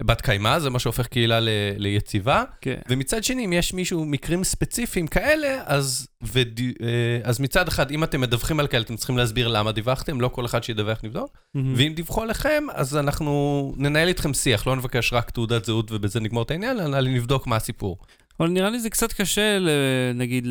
בת 0.02 0.20
קיימא, 0.20 0.58
זה 0.58 0.70
מה 0.70 0.78
שהופך 0.78 1.06
קהילה 1.06 1.40
ל, 1.40 1.49
ליציבה. 1.76 2.44
כן. 2.60 2.78
ומצד 2.88 3.25
שני, 3.25 3.44
אם 3.44 3.52
יש 3.52 3.75
מישהו, 3.75 4.04
מקרים 4.04 4.44
ספציפיים 4.44 5.06
כאלה, 5.06 5.62
אז, 5.66 6.08
וד, 6.22 6.60
אה, 6.82 6.87
אז 7.25 7.40
מצד 7.40 7.69
אחד, 7.69 7.90
אם 7.90 8.04
אתם 8.04 8.20
מדווחים 8.20 8.60
על 8.60 8.66
כאלה, 8.66 8.82
אתם 8.82 8.96
צריכים 8.96 9.19
להסביר 9.19 9.49
למה 9.49 9.72
דיווחתם, 9.72 10.20
לא 10.20 10.28
כל 10.28 10.46
אחד 10.46 10.64
שידווח 10.64 10.99
נבדוק. 11.04 11.31
מהמם. 11.54 11.75
ואם 11.76 11.93
דיווחו 11.96 12.22
עליכם, 12.22 12.64
אז 12.72 12.96
אנחנו 12.96 13.75
ננהל 13.76 14.08
איתכם 14.08 14.34
שיח, 14.34 14.66
לא 14.66 14.76
נבקש 14.76 15.12
רק 15.12 15.31
תעודת 15.31 15.64
זהות 15.64 15.93
ובזה 15.93 16.20
נגמור 16.20 16.43
את 16.43 16.50
העניין, 16.50 16.81
אלא 16.81 17.00
נבדוק 17.00 17.46
מה 17.46 17.56
הסיפור. 17.56 17.98
אבל 18.43 18.50
נראה 18.50 18.71
לי 18.71 18.81
זה 18.81 18.91
קצת 18.91 19.12
קשה, 19.12 19.59
נגיד. 20.15 20.47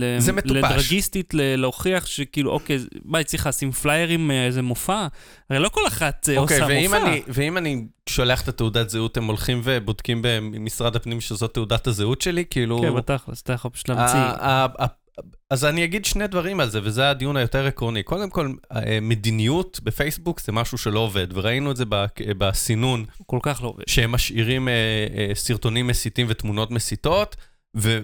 לדרגיסטית 0.46 1.34
להוכיח 1.34 2.06
שכאילו, 2.06 2.52
אוקיי, 2.52 2.80
מה, 3.06 3.18
היא 3.18 3.26
צריכה 3.26 3.50
לשים 3.50 3.72
פליירים 3.72 4.28
מאיזה 4.28 4.62
מופע? 4.62 5.08
הרי 5.50 5.60
לא 5.60 5.70
כל 5.70 5.88
אחת 5.88 6.30
אה, 6.30 6.38
אוקיי, 6.38 6.62
עושה 6.62 6.74
ואם 6.74 6.84
מופע. 6.84 7.08
אני, 7.08 7.22
ואם 7.28 7.58
אני 7.58 7.86
שולח 8.10 8.42
את 8.42 8.48
התעודת 8.48 8.90
זהות, 8.90 9.18
הם 9.18 9.26
הולכים 9.26 9.62
ובודקים 9.64 10.22
במשרד 10.24 10.96
הפנים 10.96 11.22
שזאת 11.22 11.54
תעודת 11.54 11.88
הזהות 11.88 12.22
שלי, 12.22 12.46
כאילו... 12.50 12.82
כן, 12.82 12.96
בתכלס, 12.96 13.42
אתה 13.42 13.54
יכול 13.54 13.72
פשוט 13.72 13.90
להמציא. 13.90 14.20
אז 15.50 15.66
אני 15.66 15.84
אגיד 15.84 16.06
שני 16.06 16.28
דברים 16.28 16.60
על 16.60 16.70
זה, 16.70 16.80
וזה 16.84 17.10
הדיון 17.10 17.38
היותר 17.38 17.66
עקרוני. 17.66 18.04
קודם 18.04 18.30
כל, 18.30 18.54
אה, 18.72 19.00
מדיניות 19.02 19.80
בפייסבוק 19.84 20.42
זה 20.42 20.52
משהו 20.52 20.78
שלא 20.78 21.00
עובד, 21.00 21.28
וראינו 21.34 21.72
את 21.72 21.78
זה 21.78 21.86
בסינון, 22.38 23.06
כל 23.26 23.40
כך 23.42 23.64
לא 23.64 23.68
עובד. 23.68 23.84
שהם 23.88 24.12
משאירים 24.12 24.68
אה, 24.68 24.74
אה, 25.18 25.36
סרטונים 25.36 25.88
מסיתים 25.88 26.28
ותמונות 26.30 26.72
מסיתות, 26.72 27.36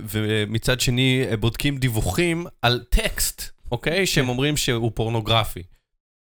ומצד 0.09 0.79
שני 0.79 1.25
אה, 1.31 1.37
בודקים 1.37 1.77
דיווחים 1.77 2.45
על 2.61 2.83
טקסט, 2.89 3.41
אוקיי? 3.71 4.05
שהם 4.05 4.29
אומרים 4.29 4.57
שהוא 4.57 4.91
פורנוגרפי. 4.95 5.63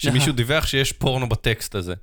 שמישהו 0.01 0.33
דיווח 0.33 0.68
שיש 0.68 0.91
פורנו 0.91 1.30
בטקסט 1.30 1.75
הזה. 1.75 1.94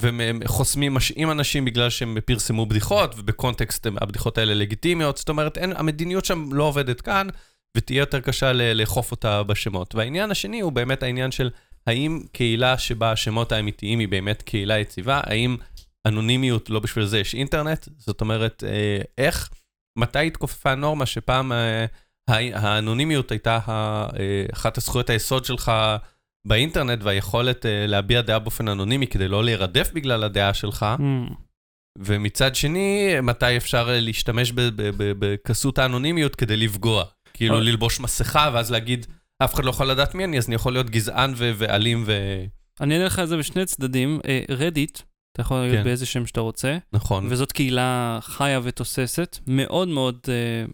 והם 0.00 0.40
חוסמים, 0.46 0.94
משעים 0.94 1.30
אנשים 1.30 1.64
בגלל 1.64 1.90
שהם 1.90 2.16
פרסמו 2.24 2.66
בדיחות, 2.66 3.14
ובקונטקסט 3.18 3.86
הם- 3.86 3.96
הבדיחות 4.00 4.38
האלה 4.38 4.54
לגיטימיות. 4.54 5.16
זאת 5.16 5.28
אומרת, 5.28 5.58
אין, 5.58 5.72
המדיניות 5.76 6.24
שם 6.24 6.52
לא 6.52 6.64
עובדת 6.64 7.00
כאן, 7.00 7.26
ותהיה 7.76 7.98
יותר 7.98 8.20
קשה 8.20 8.52
לאכוף 8.52 9.10
אותה 9.10 9.42
בשמות. 9.42 9.94
והעניין 9.94 10.30
השני 10.30 10.60
הוא 10.60 10.72
באמת 10.72 11.02
העניין 11.02 11.30
של 11.30 11.50
האם 11.86 12.20
קהילה 12.32 12.78
שבה 12.78 13.12
השמות 13.12 13.52
האמיתיים 13.52 13.98
היא 13.98 14.08
באמת 14.08 14.42
קהילה 14.42 14.78
יציבה, 14.78 15.20
האם 15.24 15.56
אנונימיות, 16.06 16.70
לא 16.70 16.80
בשביל 16.80 17.04
זה 17.04 17.18
יש 17.18 17.34
אינטרנט, 17.34 17.88
זאת 17.96 18.20
אומרת, 18.20 18.64
אה, 18.66 18.98
איך, 19.18 19.50
מתי 19.98 20.26
התכופפה 20.26 20.70
הנורמה 20.72 21.06
שפעם 21.06 21.52
אה, 21.52 21.86
הא- 22.28 22.58
האנונימיות 22.58 23.30
הייתה 23.30 23.58
אה, 23.68 24.46
אחת 24.52 24.78
הזכויות 24.78 25.10
היסוד 25.10 25.44
שלך 25.44 25.72
באינטרנט, 26.46 26.98
והיכולת 27.02 27.66
אה, 27.66 27.86
להביע 27.86 28.20
דעה 28.20 28.38
באופן 28.38 28.68
אנונימי 28.68 29.06
כדי 29.06 29.28
לא 29.28 29.44
להירדף 29.44 29.90
בגלל 29.94 30.24
הדעה 30.24 30.54
שלך, 30.54 30.82
מהמם. 30.98 31.28
ומצד 31.98 32.54
שני, 32.54 33.14
מתי 33.22 33.56
אפשר 33.56 33.88
להשתמש 33.92 34.52
בכסות 34.96 35.78
האנונימיות 35.78 36.36
כדי 36.36 36.56
לפגוע. 36.56 37.04
כאילו 37.34 37.60
ללבוש 37.60 38.00
מסכה 38.00 38.50
ואז 38.54 38.70
להגיד, 38.70 39.06
אף 39.44 39.54
אחד 39.54 39.64
לא 39.64 39.70
יכול 39.70 39.86
לדעת 39.86 40.14
מי 40.14 40.24
אני, 40.24 40.38
אז 40.38 40.46
אני 40.46 40.54
יכול 40.54 40.72
להיות 40.72 40.90
גזען 40.90 41.32
ואלים 41.36 42.02
ו... 42.06 42.12
אני 42.80 42.94
אענה 42.94 43.06
לך 43.06 43.18
את 43.18 43.28
זה 43.28 43.36
בשני 43.36 43.66
צדדים. 43.66 44.20
רדיט, 44.50 44.98
אתה 45.38 45.46
יכול 45.46 45.56
להגיד 45.56 45.78
כן. 45.78 45.84
באיזה 45.84 46.06
שם 46.06 46.26
שאתה 46.26 46.40
רוצה, 46.40 46.78
נכון. 46.92 47.26
וזאת 47.28 47.52
קהילה 47.52 48.18
חיה 48.22 48.60
ותוססת, 48.62 49.38
מאוד 49.46 49.88
מאוד 49.88 50.18
אה, 50.28 50.64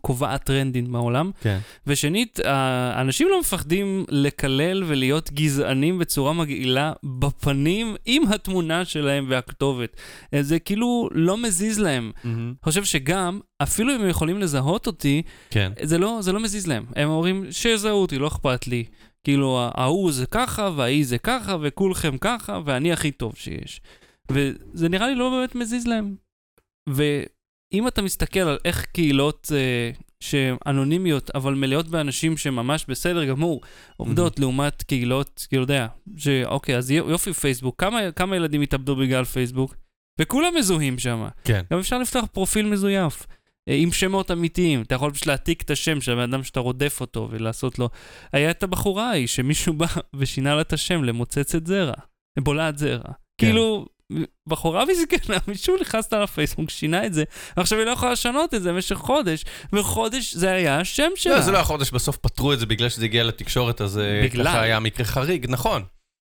קובעת 0.00 0.44
טרנדים 0.44 0.92
בעולם. 0.92 1.30
כן. 1.40 1.58
ושנית, 1.86 2.40
האנשים 2.44 3.28
לא 3.28 3.40
מפחדים 3.40 4.04
לקלל 4.08 4.84
ולהיות 4.86 5.32
גזענים 5.32 5.98
בצורה 5.98 6.32
מגעילה 6.32 6.92
בפנים 7.04 7.96
עם 8.06 8.22
התמונה 8.28 8.84
שלהם 8.84 9.26
והכתובת. 9.28 9.96
אה, 10.34 10.42
זה 10.42 10.58
כאילו 10.58 11.08
לא 11.12 11.36
מזיז 11.36 11.78
להם. 11.78 12.12
אני 12.24 12.54
חושב 12.64 12.84
שגם, 12.84 13.40
אפילו 13.62 13.94
אם 13.96 14.00
הם 14.00 14.08
יכולים 14.08 14.38
לזהות 14.38 14.86
אותי, 14.86 15.22
כן. 15.50 15.72
זה 15.82 15.98
לא, 15.98 16.18
זה 16.20 16.32
לא 16.32 16.40
מזיז 16.40 16.66
להם. 16.66 16.84
הם 16.96 17.08
אומרים, 17.08 17.44
שיזהו 17.50 18.02
אותי, 18.02 18.18
לא 18.18 18.26
אכפת 18.26 18.66
לי. 18.66 18.84
כאילו, 19.24 19.68
ההוא 19.74 20.12
זה 20.12 20.26
ככה, 20.26 20.70
וההיא 20.76 21.06
זה 21.06 21.18
ככה, 21.18 21.56
וכולכם 21.62 22.18
ככה, 22.18 22.60
ואני 22.64 22.92
הכי 22.92 23.10
טוב 23.10 23.32
שיש. 23.36 23.80
וזה 24.32 24.88
נראה 24.88 25.08
לי 25.08 25.14
לא 25.14 25.30
באמת 25.30 25.54
מזיז 25.54 25.86
להם. 25.86 26.14
ואם 27.72 27.88
אתה 27.88 28.02
מסתכל 28.02 28.40
על 28.40 28.58
איך 28.64 28.84
קהילות 28.84 29.52
אה, 29.54 29.90
שהן 30.20 30.56
אנונימיות, 30.66 31.30
אבל 31.34 31.54
מלאות 31.54 31.88
באנשים 31.88 32.36
שממש 32.36 32.84
בסדר 32.88 33.24
גמור, 33.24 33.60
עובדות 33.96 34.40
לעומת 34.40 34.82
קהילות, 34.82 35.46
כאילו, 35.48 35.62
יודע, 35.62 35.86
שאוקיי, 36.16 36.76
אז 36.76 36.90
יופי 36.90 37.32
פייסבוק, 37.32 37.80
כמה, 37.80 38.12
כמה 38.12 38.36
ילדים 38.36 38.60
התאבדו 38.60 38.96
בגלל 38.96 39.24
פייסבוק? 39.24 39.74
וכולם 40.20 40.54
מזוהים 40.58 40.98
שם. 40.98 41.26
כן. 41.44 41.62
גם 41.72 41.78
אפשר 41.78 41.98
לפתוח 41.98 42.24
פרופיל 42.32 42.66
מזויף. 42.66 43.26
אה, 43.68 43.74
עם 43.74 43.92
שמות 43.92 44.30
אמיתיים, 44.30 44.82
אתה 44.82 44.94
יכול 44.94 45.10
פשוט 45.12 45.26
להעתיק 45.26 45.62
את 45.62 45.70
השם 45.70 46.00
של 46.00 46.12
הבן 46.12 46.22
אדם 46.22 46.44
שאתה 46.44 46.60
רודף 46.60 46.98
אותו 47.00 47.28
ולעשות 47.30 47.78
לו... 47.78 47.88
היה 48.32 48.50
את 48.50 48.62
הבחורה 48.62 49.10
ההיא 49.10 49.26
שמישהו 49.26 49.72
בא 49.72 49.86
ושינה 50.18 50.54
לה 50.54 50.60
את 50.60 50.72
השם 50.72 51.04
למוצצת 51.04 51.66
זרע, 51.66 51.94
בולעת 52.38 52.78
זרע. 52.78 53.02
כן. 53.02 53.46
כאילו, 53.46 53.86
בחורה 54.48 54.84
מסכנה, 54.84 55.36
מישהו 55.48 55.76
נכנס 55.80 56.12
לה 56.12 56.22
לפייסבוק, 56.22 56.70
שינה 56.70 57.06
את 57.06 57.14
זה, 57.14 57.24
ועכשיו 57.56 57.78
היא 57.78 57.86
לא 57.86 57.90
יכולה 57.90 58.12
לשנות 58.12 58.54
את 58.54 58.62
זה 58.62 58.72
במשך 58.72 58.96
חודש, 58.96 59.44
וחודש 59.72 60.34
זה 60.34 60.50
היה 60.52 60.80
השם 60.80 61.10
שלה. 61.16 61.34
לא, 61.34 61.40
זה 61.40 61.50
לא 61.50 61.56
היה 61.56 61.64
חודש, 61.64 61.90
בסוף 61.90 62.16
פתרו 62.16 62.52
את 62.52 62.58
זה 62.58 62.66
בגלל 62.66 62.88
שזה 62.88 63.04
הגיע 63.04 63.24
לתקשורת, 63.24 63.80
אז 63.80 63.98
אה, 63.98 64.20
בגלל. 64.24 64.44
ככה 64.44 64.60
היה 64.60 64.80
מקרה 64.80 65.06
חריג, 65.06 65.46
נכון. 65.48 65.82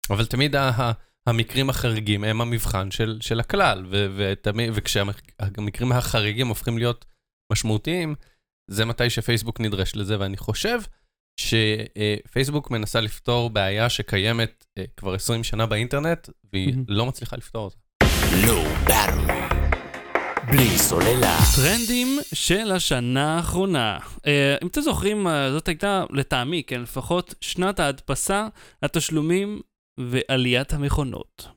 אבל 0.09 0.25
תמיד 0.25 0.55
ה- 0.55 0.69
ה- 0.69 0.91
המקרים 1.27 1.69
החריגים 1.69 2.23
הם 2.23 2.41
המבחן 2.41 2.91
של, 2.91 3.17
של 3.21 3.39
הכלל, 3.39 3.85
ו- 3.89 4.07
ותמיד- 4.17 4.71
וכשהמקרים 4.73 5.91
החריגים 5.91 6.47
הופכים 6.47 6.77
להיות 6.77 7.05
משמעותיים, 7.51 8.15
זה 8.67 8.85
מתי 8.85 9.09
שפייסבוק 9.09 9.59
נדרש 9.59 9.95
לזה, 9.95 10.19
ואני 10.19 10.37
חושב 10.37 10.79
שפייסבוק 11.39 12.71
מנסה 12.71 13.01
לפתור 13.01 13.49
בעיה 13.49 13.89
שקיימת 13.89 14.65
אה, 14.77 14.83
כבר 14.97 15.13
20 15.13 15.43
שנה 15.43 15.65
באינטרנט, 15.65 16.29
והיא. 16.53 16.73
לא 16.87 17.05
מצליחה 17.05 17.35
לפתור 17.35 17.63
אותה. 17.63 17.77
Battery. 18.87 19.51
בלי 20.51 20.77
סוללה. 20.77 21.37
טרנדים 21.55 22.19
של 22.33 22.71
השנה 22.71 23.35
האחרונה. 23.35 23.99
אה, 24.27 24.55
אם 24.63 24.67
אתם 24.67 24.81
זוכרים, 24.81 25.27
אה, 25.27 25.51
זאת 25.51 25.67
הייתה, 25.67 26.03
לטעמי, 26.09 26.63
כן, 26.67 26.81
לפחות 26.81 27.35
שנת 27.41 27.79
ההדפסה, 27.79 28.47
התשלומים 28.83 29.61
ועליית 29.99 30.73
המכונות. 30.73 31.47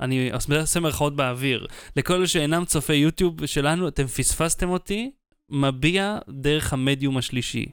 אני 0.00 0.30
אעשה 0.52 0.80
מירכאות 0.80 1.16
באוויר. 1.16 1.66
לכל 1.96 2.14
אלה 2.14 2.26
שאינם 2.26 2.64
צופי 2.64 2.94
יוטיוב 2.94 3.46
שלנו, 3.46 3.88
אתם 3.88 4.06
פספסתם 4.06 4.68
אותי, 4.70 5.10
מביע 5.50 6.18
דרך 6.28 6.72
המדיום 6.72 7.16
השלישי. 7.16 7.66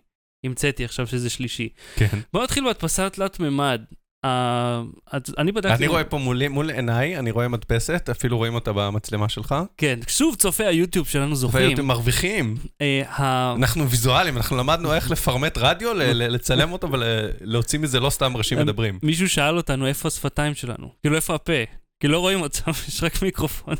המצאתי 0.45 0.85
עכשיו 0.85 1.07
שזה 1.07 1.29
שלישי. 1.29 1.69
כן. 1.95 2.07
בואו 2.33 2.43
נתחיל 2.43 2.63
בהדפסה 2.63 3.09
תלת 3.09 3.39
מימד. 3.39 3.81
אז 4.23 5.21
אני 5.37 5.51
בדקתי... 5.51 5.75
אני 5.75 5.87
רואה 5.87 6.03
פה 6.03 6.17
מולי, 6.17 6.47
מול 6.47 6.69
עיניי, 6.71 7.19
אני 7.19 7.31
רואה 7.31 7.47
מדפסת, 7.47 8.09
אפילו 8.11 8.37
רואים 8.37 8.55
אותה 8.55 8.71
במצלמה 8.73 9.29
שלך. 9.29 9.55
כן, 9.77 9.99
שוב 10.07 10.35
צופי 10.35 10.65
היוטיוב 10.65 11.07
שלנו 11.07 11.35
זוכרים. 11.35 11.69
ואתם 11.69 11.85
מרוויחים. 11.85 12.55
אה, 12.81 13.01
ה- 13.07 13.53
אנחנו 13.55 13.89
ויזואלים, 13.89 14.37
אנחנו 14.37 14.57
למדנו 14.57 14.93
איך 14.93 15.11
לפרמט 15.11 15.57
רדיו, 15.57 15.91
לצלם 16.13 16.71
אותו 16.71 16.87
ולהוציא 16.91 17.79
מזה 17.79 17.99
לא 17.99 18.09
סתם 18.09 18.37
ראשים 18.37 18.59
מדברים. 18.59 18.99
מישהו 19.03 19.29
שאל 19.29 19.57
אותנו 19.57 19.87
איפה 19.87 20.07
השפתיים 20.07 20.55
שלנו. 20.55 20.89
כאילו, 21.01 21.15
איפה 21.15 21.35
הפה? 21.35 21.53
כי 21.99 22.07
לא 22.07 22.19
רואים 22.19 22.41
אותם, 22.41 22.71
יש 22.87 23.03
רק 23.03 23.21
מיקרופון. 23.21 23.75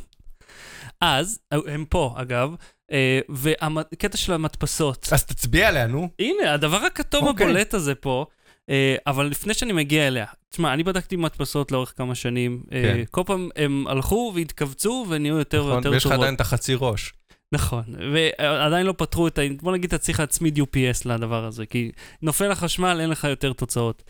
אז, 1.02 1.40
הם 1.52 1.86
פה, 1.90 2.14
אגב, 2.18 2.56
אה, 2.92 3.20
והקטע 3.30 4.18
של 4.18 4.34
המדפסות. 4.34 5.10
אז 5.12 5.26
תצביע 5.26 5.68
עליה, 5.68 5.88
נו. 5.88 6.10
הנה, 6.20 6.54
הדבר 6.54 6.78
הכתום 6.78 7.28
אוקיי. 7.28 7.46
הבולט 7.46 7.74
הזה 7.74 7.96
פה, 7.96 8.26
אה, 8.70 8.96
אבל 9.08 9.26
לפני 9.26 9.54
שאני 9.54 9.74
מגיע 9.74 10.08
אליה, 10.08 10.26
תשמע, 10.50 10.74
אני 10.74 10.84
בדקתי 10.84 11.16
מדפסות 11.16 11.72
לאורך 11.72 11.94
כמה 11.98 12.16
שנים. 12.16 12.64
אה, 12.72 12.82
כן. 12.84 13.04
כל 13.12 13.22
פעם 13.26 13.50
הם 13.56 13.88
הלכו 13.88 14.32
והתכווצו 14.36 15.06
ונהיו 15.10 15.38
יותר 15.38 15.60
נכון, 15.60 15.72
ויותר 15.72 15.92
ויש 15.92 16.06
לך 16.06 16.12
טובות. 16.12 16.24
עדיין 16.24 16.36
את 16.36 16.42
החצי 16.42 16.76
ראש. 16.80 17.14
נכון, 17.52 17.84
ועדיין 18.14 18.86
לא 18.86 18.94
פתרו 18.98 19.28
את 19.28 19.38
ה... 19.38 19.42
בוא 19.62 19.72
נגיד, 19.72 19.94
אתה 19.94 19.98
צריך 19.98 20.20
להצמיד 20.20 20.60
UPS 20.60 21.02
לדבר 21.06 21.46
הזה, 21.46 21.66
כי 21.66 21.92
נופל 22.22 22.52
החשמל, 22.52 22.98
אין 23.02 23.10
לך 23.10 23.24
יותר 23.24 23.54
תוצאות. 23.54 24.04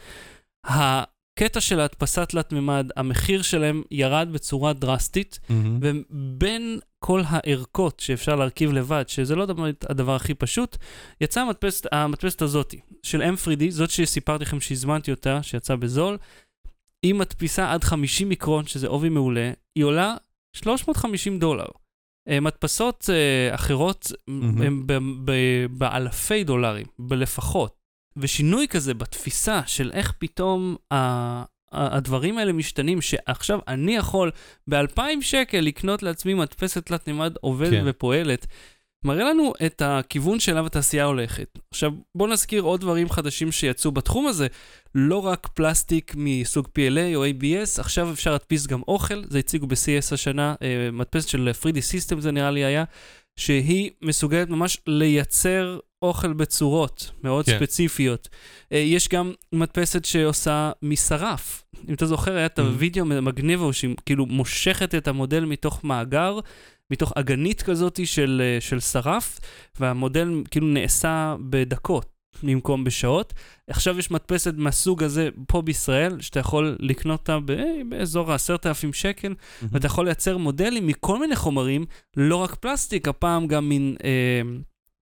הקטע 1.42 1.62
של 1.62 1.80
ההדפסה 1.80 2.26
תלת-מימד, 2.26 2.92
המחיר 2.96 3.42
שלהם 3.42 3.84
ירד 3.92 4.30
בצורה 4.32 4.74
דרסטית, 4.74 5.40
ובין 5.82 6.80
כל 7.00 7.22
הערכות 7.26 8.00
שאפשר 8.00 8.36
להרכיב 8.36 8.72
לבד, 8.72 9.04
שזה 9.08 9.36
לא 9.36 9.46
דבר, 9.46 9.66
הדבר 9.90 10.16
הכי 10.16 10.34
פשוט, 10.34 10.78
יצאה 11.22 11.44
המדפסת, 11.44 11.86
המדפסת 11.92 12.42
הזאת, 12.42 12.76
של 13.04 13.22
M3D, 13.22 13.64
זאת 13.70 13.90
שסיפרתי 13.90 14.44
לכם 14.44 14.62
שהזמנתי 14.62 15.12
אותה, 15.12 15.44
שיצאה 15.44 15.76
בזול, 15.76 16.18
היא 17.04 17.16
מדפיסה 17.16 17.74
עד 17.74 17.84
50 17.84 18.30
מיקרון, 18.30 18.66
שזה 18.66 18.88
עובי 18.88 19.10
מעולה, 19.10 19.52
היא 19.76 19.84
עולה 19.84 20.16
350 20.54 21.40
דולר. 21.40 21.66
אה, 22.30 22.40
מדפסות 22.40 23.10
אה, 23.10 23.56
אחרות 23.56 24.12
מהמם. 24.28 24.62
הן 24.62 25.26
באלפי 25.78 26.44
דולרים, 26.44 26.86
בלפחות. 27.00 27.79
ושינוי 28.20 28.68
כזה 28.68 28.94
בתפיסה 28.94 29.62
של 29.66 29.92
איך 29.94 30.14
פתאום 30.20 30.76
ה- 30.94 31.44
הדברים 31.72 32.38
האלה 32.38 32.54
משתנים, 32.54 33.02
שעכשיו 33.02 33.60
אני 33.68 33.96
יכול 33.96 34.32
ב-2,000 34.68 35.02
שקל 35.22 35.60
לקנות 35.60 36.04
לעצמי 36.04 36.34
מדפסת 36.34 36.86
תלת-מימד 36.86 37.34
עובדת 37.42 37.72
כן. 37.72 37.84
ופועלת, 37.86 38.48
מראה 39.06 39.24
לנו 39.24 39.54
את 39.66 39.82
הכיוון 39.86 40.40
שאליו 40.40 40.66
התעשייה 40.66 41.06
הולכת. 41.06 41.60
עכשיו, 41.72 41.92
בואו 42.16 42.30
נזכיר 42.30 42.62
עוד 42.62 42.82
דברים 42.82 43.10
חדשים 43.10 43.52
שיצאו 43.52 43.92
בתחום 43.92 44.28
הזה. 44.28 44.48
לא 44.96 45.26
רק 45.26 45.48
פלסטיק 45.48 46.14
מסוג 46.18 46.68
PLA 46.68 47.16
או 47.16 47.26
ABS, 47.26 47.80
עכשיו 47.80 48.12
אפשר 48.12 48.32
להדפיס 48.32 48.68
גם 48.68 48.82
אוכל, 48.88 49.24
זה 49.30 49.40
הציגו 49.40 49.68
ב-CS 49.68 50.14
השנה, 50.14 50.56
אה, 50.62 50.90
מדפסת 50.92 51.30
של 51.30 51.52
3D 51.62 51.78
System 51.78 52.20
זה 52.20 52.32
נראה 52.32 52.52
לי 52.52 52.66
היה, 52.66 52.84
שהיא 53.40 53.92
מסוגלת 54.02 54.50
ממש 54.50 54.78
לייצר 54.88 55.80
אוכל 56.02 56.34
בצורות 56.34 57.12
מאוד 57.24 57.46
כן. 57.46 57.58
ספציפיות. 57.58 58.30
אה, 58.72 58.78
יש 58.78 59.10
גם 59.10 59.32
מדפסת 59.54 60.06
שעושה 60.06 60.72
משרף. 60.84 61.64
אם 61.90 61.94
אתה 61.94 62.06
זוכר, 62.06 62.36
היה 62.36 62.46
את 62.46 62.60
Mhm. 62.60 62.62
הווידאו 62.62 63.06
מגניב 63.06 63.72
שהיא 63.72 63.96
כאילו 64.06 64.26
מושכת 64.26 64.96
את 64.96 65.08
המודל 65.08 65.46
מתוך 65.46 65.84
מאגר, 65.84 66.40
מתוך 66.92 67.14
אגנית 67.16 67.62
כזאת 67.62 68.00
של, 68.06 68.42
אה, 68.46 68.62
של 68.62 68.80
שרף, 68.80 69.40
והמודל 69.80 70.44
כאילו 70.52 70.68
נעשה 70.68 71.36
בדקות 71.50 72.06
במקום 72.44 72.84
בשעות. 72.84 73.34
עכשיו 73.70 74.00
יש 74.00 74.12
מדפסת 74.12 74.54
מהסוג 74.58 75.04
הזה 75.04 75.30
פה 75.48 75.62
בישראל, 75.62 76.22
שאתה 76.22 76.40
יכול 76.40 76.76
לקנות 76.80 77.20
אותה 77.20 77.40
ב- 77.46 77.54
באזור 77.90 78.32
ה-10,000 78.32 78.94
שקל, 78.94 79.34
ואתה 79.72 79.86
יכול 79.88 80.06
לייצר 80.06 80.38
מודלים 80.38 80.88
מכל 80.88 81.20
מיני 81.20 81.36
חומרים, 81.36 81.86
לא 82.18 82.36
רק 82.36 82.56
פלסטיק, 82.56 83.08
הפעם 83.08 83.48
גם 83.48 83.70
מין 83.70 83.96
אה, 84.04 84.42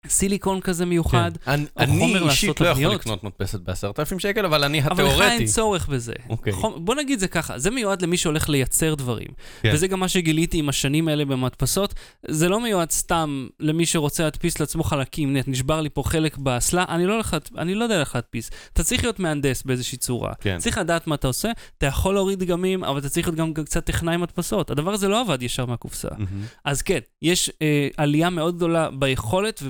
סיליקון 0.08 0.62
כזה 0.62 0.86
מיוחד. 0.86 1.32
כן. 1.46 1.52
אני- 1.52 1.66
אני 1.78 2.20
אישית 2.20 2.62
לא 2.62 2.68
יכול. 2.68 2.86
לקנות 2.96 3.24
מדפסת 3.24 3.60
ב-10,000 3.60 4.20
שקל, 4.20 4.46
אבל 4.46 4.64
אני 4.64 4.82
אבל 4.84 4.92
לך 5.04 5.10
אין 5.12 5.22
התיאורטי. 5.24 5.46
צורך 5.46 5.88
בזה. 5.88 6.14
אוקיי. 6.30 6.54
חום- 6.54 6.86
בוא 6.86 6.96
נגיד 6.96 7.20
זה 7.20 7.28
ככה, 7.28 7.60
זה 7.60 7.72
מיועד 7.72 8.02
למי 8.02 8.18
שהולך 8.18 8.50
לייצר 8.50 8.96
דברים. 8.96 9.28
כן. 9.62 9.72
וזה 9.74 9.88
גם 9.88 10.00
מה 10.00 10.08
שגיליתי 10.08 10.58
עם 10.58 10.70
השנים 10.70 11.08
האלה 11.08 11.26
במדפסות. 11.26 11.94
זה 12.28 12.50
לא 12.50 12.60
מיועד 12.60 12.92
סתם 12.92 13.48
למי 13.60 13.86
שרוצה 13.86 14.24
להדפיס 14.24 14.60
לעצמו 14.60 14.84
חלקים. 14.84 15.30
הנה, 15.30 15.40
נשבר 15.48 15.82
לי 15.82 15.90
פה 15.90 16.04
חלק 16.06 16.38
באסלה, 16.38 16.86
אני 16.90 17.06
לא, 17.06 17.18
להד- 17.18 17.50
אני 17.58 17.76
לא 17.76 17.84
יודע 17.84 18.00
איך 18.00 18.16
להדפיס. 18.16 18.50
אתה 18.74 18.84
צריך 18.84 19.04
להיות 19.04 19.20
מהנדס 19.20 19.64
באיזושהי 19.64 19.98
צורה. 19.98 20.34
כן. 20.42 20.58
צריך 20.60 20.78
לדעת 20.78 21.08
מה 21.08 21.16
אתה 21.16 21.28
עושה, 21.28 21.52
אתה 21.78 21.86
יכול 21.86 22.14
להוריד 22.14 22.40
דגמים, 22.40 22.84
אבל 22.84 23.00
אתה 23.00 23.10
צריך 23.10 23.28
להיות 23.28 23.38
גם 23.40 23.54
קצת 23.54 23.86
טכנאי 23.86 24.18
מדפסות. 24.18 24.72
הדבר 24.72 24.92
הזה 24.92 25.08
לא 25.08 25.22
עבד 25.22 25.44
ישר 25.44 25.66
מהקופסה. 25.66 26.08
מהמם. 26.12 26.28
אז 26.66 26.82
כן, 26.82 27.00
יש 27.22 27.52
אה, 27.62 27.88
עלייה 27.98 28.30
מאוד 28.30 28.56
גדולה 28.56 28.90
ביכולת 28.92 29.64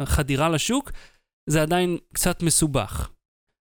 ובחדירה 0.00 0.48
לשוק, 0.48 0.90
זה 1.46 1.62
עדיין 1.62 1.98
קצת 2.12 2.42
מסובך. 2.42 3.10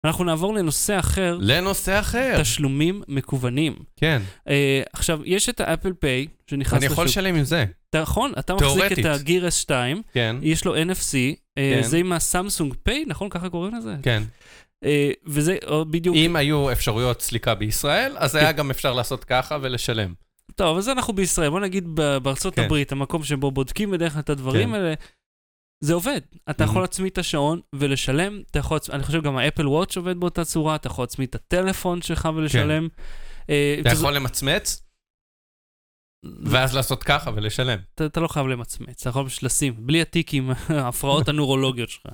אנחנו 0.04 0.24
נעבור 0.24 0.54
לנושא 0.54 0.98
אחר, 0.98 1.38
לנושא 1.40 2.00
אחר. 2.00 2.42
תשלומים 2.42 3.02
מקוונים. 3.08 3.76
כן. 3.96 4.22
אה, 4.48 4.82
עכשיו, 4.92 5.20
יש 5.24 5.48
את 5.48 5.60
האפל 5.60 5.92
פיי, 5.92 6.26
שנכנס 6.46 6.82
אני 6.82 6.86
יכול 6.86 7.04
לשוק. 7.04 7.18
לשלם 7.18 7.34
עם 7.34 7.44
זה. 7.44 7.64
אתה 7.90 8.02
נכון, 8.02 8.32
אתה 8.38 8.54
מחזיק 8.54 8.68
תיאורטית. 8.72 8.98
את 8.98 9.04
הגיר 9.04 9.48
S2, 9.48 9.70
כן. 10.12 10.36
יש 10.42 10.64
לו 10.64 10.76
NFC, 10.76 11.14
אה, 11.58 11.80
כן. 11.82 11.82
זה 11.82 11.96
עם 11.96 12.12
הסמסונג 12.12 12.74
פיי, 12.82 13.04
נכון? 13.06 13.28
ככה 13.28 13.48
קוראים 13.48 13.74
לזה? 13.74 13.94
כן. 14.02 14.22
אה, 14.84 15.10
וזה 15.26 15.56
אה, 15.70 15.84
בדיוק... 15.84 16.16
אם 16.16 16.36
היו 16.36 16.72
אפשרויות 16.72 17.22
סליקה 17.22 17.54
בישראל, 17.54 18.16
אז 18.18 18.34
היה 18.34 18.52
גם 18.52 18.70
אפשר 18.70 18.92
לעשות 18.92 19.24
ככה 19.24 19.58
ולשלם. 19.62 20.14
טוב, 20.54 20.78
אז 20.78 20.88
אנחנו 20.88 21.12
בישראל, 21.12 21.50
בוא 21.50 21.60
נגיד 21.60 21.94
בארצות 21.94 22.54
כן. 22.54 22.62
הברית, 22.62 22.92
המקום 22.92 23.24
שבו 23.24 23.50
בודקים 23.50 23.90
בדרך 23.90 24.12
כלל 24.12 24.20
את 24.20 24.30
הדברים 24.30 24.68
כן. 24.68 24.74
האלה, 24.74 24.94
זה 25.80 25.94
עובד. 25.94 26.20
אתה 26.50 26.64
Mhm. 26.64 26.66
יכול 26.66 26.82
להצמיד 26.82 27.12
את 27.12 27.18
השעון 27.18 27.60
ולשלם, 27.74 28.42
אתה 28.50 28.58
יכול, 28.58 28.78
אני 28.92 29.02
חושב 29.02 29.22
גם 29.22 29.36
האפל 29.36 29.68
וואץ' 29.68 29.96
עובד 29.96 30.20
באותה 30.20 30.44
צורה, 30.44 30.74
אתה 30.74 30.86
יכול 30.86 31.02
להצמיד 31.02 31.28
את 31.28 31.34
הטלפון 31.34 32.02
שלך 32.02 32.28
ולשלם. 32.36 32.88
אה, 33.50 33.76
אתה 33.80 33.88
אתה- 33.88 33.98
יכול 33.98 34.16
למצמץ, 34.16 34.82
ואז 36.44 36.74
לעשות 36.74 37.02
ככה 37.02 37.30
ולשלם. 37.34 37.78
אתה, 37.94 38.06
אתה 38.06 38.20
לא 38.20 38.28
חייב 38.28 38.46
למצמץ, 38.46 39.00
אתה 39.00 39.08
יכול 39.08 39.26
פשוט 39.28 39.42
לשים, 39.42 39.86
בלי 39.86 40.02
הטיקים, 40.02 40.50
ההפרעות 40.68 41.28
הנורולוגיות 41.28 41.90
שלך. 41.90 42.06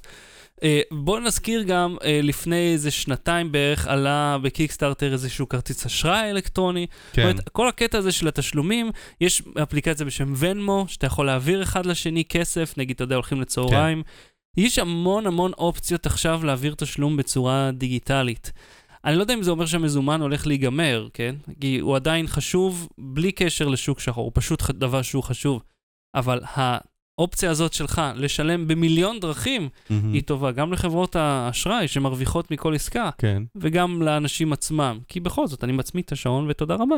אה, 0.65 0.81
בוא 0.91 1.21
נזכיר 1.21 1.63
גם, 1.63 1.97
אה, 2.05 2.21
לפני 2.23 2.73
איזה 2.73 2.91
שנתיים 2.91 3.53
בערך 3.53 3.87
עלה 3.87 4.39
בקיקסטארטר 4.43 5.13
איזשהו 5.13 5.49
כרטיס 5.49 5.87
אשראי 5.87 6.31
אלקטרוני. 6.31 6.87
זאת 7.07 7.15
כן. 7.15 7.23
אומרת, 7.23 7.49
כל 7.49 7.69
הקטע 7.69 7.99
הזה 7.99 8.13
של 8.13 8.29
התשלומים, 8.29 8.91
יש 9.21 9.43
אפליקציה 9.63 10.07
בשם 10.07 10.33
ונמו, 10.37 10.85
שאתה 10.89 11.07
יכול 11.07 11.27
להעביר 11.27 11.63
אחד 11.63 11.87
לשני 11.87 12.25
כסף, 12.25 12.75
נגיד, 12.77 12.95
אתה 12.95 13.05
יודע, 13.05 13.15
הולכים 13.15 13.41
לצהריים. 13.41 14.03
יש 14.57 14.79
המון 14.79 15.27
המון 15.27 15.53
אופציות 15.59 16.07
עכשיו 16.07 16.41
להעביר 16.45 16.75
תשלום 16.75 17.17
בצורה 17.17 17.71
דיגיטלית. 17.73 18.53
אני 19.05 19.17
לא 19.17 19.21
יודע 19.21 19.35
אם 19.35 19.43
זה 19.43 19.51
אומר 19.51 19.67
שהמזומן 19.67 20.21
הולך 20.21 20.47
להיגמר, 20.47 21.09
כן? 21.15 21.35
כי 21.61 21.79
הוא 21.79 21.97
עדיין 21.97 22.27
חשוב 22.27 22.89
בלי 22.99 23.33
קשר 23.33 23.69
לשוק 23.69 24.01
שחור, 24.01 24.25
הוא 24.25 24.33
פשוט 24.35 24.71
דבר 24.71 25.03
שהוא 25.03 25.23
חשוב. 25.23 25.63
אבל 26.15 26.41
האופציה 27.19 27.51
הזאת 27.51 27.73
שלך 27.73 28.03
לשלם 28.15 28.69
במיליון 28.69 29.21
דרכים 29.21 29.69
מהמם. 29.91 30.13
היא 30.13 30.23
טובה 30.23 30.53
גם 30.53 30.73
לחברות 30.73 31.17
האשראי 31.17 31.89
שמרוויחות 31.89 32.51
מכל 32.51 32.75
עסקה, 32.75 33.11
כן. 33.19 33.43
וגם 33.57 34.03
לאנשים 34.03 34.53
עצמם. 34.53 34.99
כי 35.09 35.21
בכל 35.21 35.47
זאת, 35.47 35.65
אני 35.65 35.73
מצמיד 35.73 36.05
את 36.05 36.13
השעון 36.13 36.47
ותודה 36.51 36.75
רבה. 36.75 36.97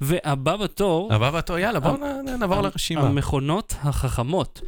והבא 0.00 0.56
בתור, 0.56 1.14
הבא 1.14 1.30
בתור, 1.30 1.58
יאללה, 1.58 1.80
בואו 1.80 1.96
נעבור 2.38 2.60
לרשימה. 2.60 3.00
המכונות 3.00 3.74
החכמות. 3.80 4.60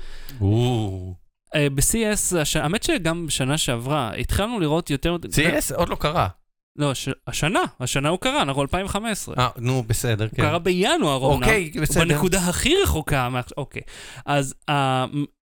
אה, 1.54 1.71
ב-CS, 1.75 2.59
האמת 2.61 2.82
שגם 2.82 3.26
בשנה 3.26 3.59
שעברה, 3.59 4.14
התחלנו 4.14 4.61
לראות 4.61 4.90
יותר... 4.90 5.16
CS 5.23 5.75
עוד 5.76 5.88
לא 5.88 5.94
קרה. 5.94 6.28
לא, 6.76 6.95
ש... 6.95 7.09
השנה, 7.26 7.61
השנה 7.81 8.09
הוא 8.09 8.19
קרה, 8.19 8.43
אנחנו 8.43 8.62
2015. 8.62 9.35
אה, 9.38 9.49
נו, 9.59 9.83
בסדר, 9.87 10.25
הוא 10.25 10.37
כן. 10.37 10.43
קרה 10.43 10.59
בינואר, 10.59 11.17
אומנם. 11.21 11.43
אוקיי, 11.43 11.71
בסדר. 11.83 12.05
בנקודה 12.05 12.38
הכי 12.38 12.75
רחוקה. 12.83 13.29
מה- 13.29 13.41
אוקיי. 13.57 13.83
אז 14.26 14.55
uh, 14.71 14.73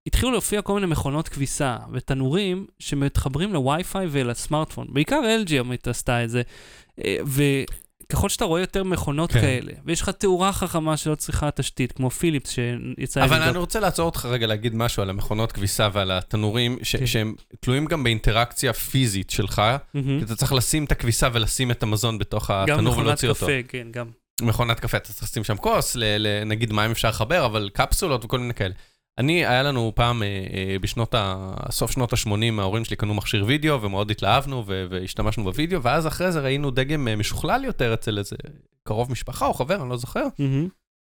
התחילו 0.06 0.32
להופיע 0.32 0.62
כל 0.62 0.74
מיני 0.74 0.86
מכונות 0.86 1.28
כביסה 1.28 1.76
ותנורים 1.92 2.66
שמתחברים 2.78 3.52
לווי-פיי 3.52 4.06
ולסמארטפון. 4.10 4.86
בעיקר 4.90 5.20
LG 5.46 5.52
עשתה 5.90 6.24
את 6.24 6.30
זה. 6.30 6.42
אה, 7.04 7.16
וככל 8.10 8.28
שאתה 8.28 8.44
רואה 8.44 8.60
יותר 8.60 8.84
מכונות 8.84 9.32
כן. 9.32 9.40
כאלה, 9.40 9.72
ויש 9.84 10.00
לך 10.02 10.08
תאורה 10.08 10.52
חכמה 10.52 10.96
שלא 10.96 11.14
צריכה 11.14 11.50
תשתית, 11.50 11.92
כמו 11.92 12.10
פיליפס 12.10 12.50
שיצא... 12.50 13.24
אבל 13.24 13.42
אני 13.42 13.58
רוצה 13.58 13.80
לעצור 13.80 14.06
אותך 14.06 14.24
רגע 14.30 14.46
להגיד 14.46 14.74
משהו 14.74 15.02
על 15.02 15.10
המכונות 15.10 15.52
כביסה 15.52 15.88
ועל 15.92 16.10
התנורים, 16.10 16.78
ש- 16.82 16.96
כן. 16.96 17.06
שהם 17.06 17.34
תלויים 17.60 17.84
גם 17.86 18.04
באינטראקציה 18.04 18.72
פיזית 18.72 19.30
שלך, 19.30 19.62
מהמם. 19.94 20.18
כי 20.18 20.24
אתה 20.24 20.36
צריך 20.36 20.52
לשים 20.52 20.84
את 20.84 20.92
הכביסה 20.92 21.28
ולשים 21.32 21.70
את 21.70 21.82
המזון 21.82 22.18
בתוך 22.18 22.50
גם 22.50 22.62
התנור 22.62 22.92
מכונת 22.92 23.06
ולהוציא 23.06 23.28
אותו. 23.28 23.46
קפה, 23.46 23.52
כן, 23.68 23.86
גם. 23.90 24.06
מכונת 24.42 24.80
קפה, 24.80 24.96
אתה 24.96 25.12
צריך 25.12 25.22
לשים 25.22 25.44
שם 25.44 25.56
כוס, 25.56 25.96
ל- 25.96 26.04
ל- 26.18 26.44
נגיד 26.44 26.72
מים 26.72 26.90
אפשר 26.90 27.08
לחבר, 27.08 27.46
אבל 27.46 27.70
קפסולות 27.72 28.24
וכל 28.24 28.38
מיני 28.38 28.54
כאלה. 28.54 28.74
אני, 29.20 29.46
היה 29.46 29.62
לנו 29.62 29.92
פעם, 29.94 30.22
אה, 30.22 30.26
אה, 30.26 30.76
בשנות 30.80 31.14
ה... 31.14 31.52
סוף 31.70 31.90
שנות 31.90 32.12
ה-80, 32.12 32.60
ההורים 32.60 32.84
שלי 32.84 32.96
קנו 32.96 33.14
מכשיר 33.14 33.44
וידאו, 33.46 33.82
ומאוד 33.82 34.10
התלהבנו, 34.10 34.64
ו- 34.66 34.86
והשתמשנו 34.90 35.44
בווידאו, 35.44 35.82
ואז 35.82 36.06
אחרי 36.06 36.32
זה 36.32 36.40
ראינו 36.40 36.70
דגם 36.70 37.08
אה, 37.08 37.16
משוכלל 37.16 37.64
יותר 37.64 37.94
אצל 37.94 38.18
איזה 38.18 38.36
קרוב 38.82 39.12
משפחה 39.12 39.46
או 39.46 39.54
חבר, 39.54 39.82
אני 39.82 39.90
לא 39.90 39.96
זוכר, 39.96 40.26
מהמם. 40.38 40.68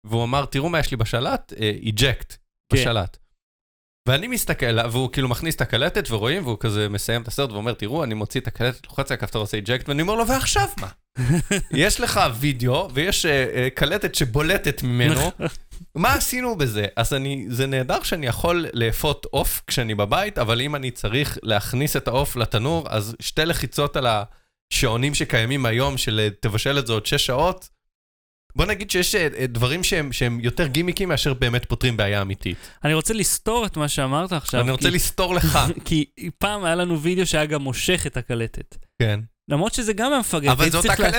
והוא 0.06 0.24
אמר, 0.24 0.44
תראו 0.44 0.68
מה 0.68 0.78
יש 0.78 0.90
לי 0.90 0.96
בשלט, 0.96 1.52
איג'קט, 1.82 2.36
כן. 2.68 2.76
בשלט. 2.76 3.18
ואני 4.08 4.26
מסתכל, 4.26 4.78
והוא 4.90 5.10
כאילו 5.12 5.28
מכניס 5.28 5.54
את 5.54 5.60
הקלטת 5.60 6.10
ורואים, 6.10 6.46
והוא 6.46 6.56
כזה 6.60 6.88
מסיים 6.88 7.22
את 7.22 7.28
הסרט 7.28 7.52
ואומר, 7.52 7.72
תראו, 7.72 8.04
אני 8.04 8.14
מוציא 8.14 8.40
את 8.40 8.46
הקלטת, 8.46 8.86
לוחץ 8.86 9.10
על 9.10 9.14
הכפתור 9.14 9.42
עושה 9.42 9.56
איג'קט, 9.56 9.88
ואני 9.88 10.02
אומר 10.02 10.14
לו, 10.14 10.28
ועכשיו 10.28 10.68
מה? 10.80 10.88
יש 11.84 12.00
לך 12.00 12.20
וידאו, 12.40 12.88
ויש 12.94 13.26
אה, 13.26 13.68
קלטת 13.74 14.14
שבולטת 14.14 14.82
ממנו, 14.82 15.30
מה 15.94 16.14
עשינו 16.14 16.58
בזה? 16.58 16.86
אז 16.96 17.14
אני, 17.14 17.46
זה 17.48 17.66
נהדר 17.66 18.02
שאני 18.02 18.26
יכול 18.26 18.66
לאפות 18.72 19.26
עוף 19.30 19.62
כשאני 19.66 19.94
בבית, 19.94 20.38
אבל 20.38 20.60
אם 20.60 20.74
אני 20.74 20.90
צריך 20.90 21.38
להכניס 21.42 21.96
את 21.96 22.08
העוף 22.08 22.36
לתנור, 22.36 22.86
אז 22.90 23.16
שתי 23.20 23.44
לחיצות 23.44 23.96
על 23.96 24.06
השעונים 24.72 25.14
שקיימים 25.14 25.66
היום 25.66 25.98
של 25.98 26.20
אה, 26.20 26.28
תבשל 26.40 26.78
את 26.78 26.86
זה 26.86 26.92
עוד 26.92 27.06
שש 27.06 27.26
שעות, 27.26 27.68
בוא 28.56 28.66
נגיד 28.66 28.90
שיש 28.90 29.14
אה, 29.14 29.28
אה, 29.38 29.46
דברים 29.46 29.84
שהם, 29.84 30.12
שהם 30.12 30.40
יותר 30.40 30.66
גימיקים 30.66 31.08
מאשר 31.08 31.34
באמת 31.34 31.64
פותרים 31.64 31.96
בעיה 31.96 32.22
אמיתית. 32.22 32.56
אני 32.84 32.94
רוצה 32.94 33.14
לסתור 33.14 33.66
את 33.66 33.76
מה 33.76 33.88
שאמרת 33.88 34.32
עכשיו. 34.32 34.60
אני 34.60 34.70
רוצה 34.70 34.88
כי- 34.88 34.94
לסתור 34.94 35.34
לך. 35.34 35.58
כי 35.84 36.04
פעם 36.38 36.64
היה 36.64 36.74
לנו 36.74 37.00
וידאו 37.00 37.26
שהיה 37.26 37.46
גם 37.46 37.62
מושך 37.62 38.06
את 38.06 38.16
הקלטת. 38.16 38.76
כן. 38.98 39.20
למרות 39.48 39.74
שזה 39.74 39.92
גם 39.92 40.10
היה 40.12 40.20
מפגר. 40.20 40.52
אבל 40.52 40.66
אותה 40.66 40.80
צריך 40.82 41.00
לה-. 41.00 41.10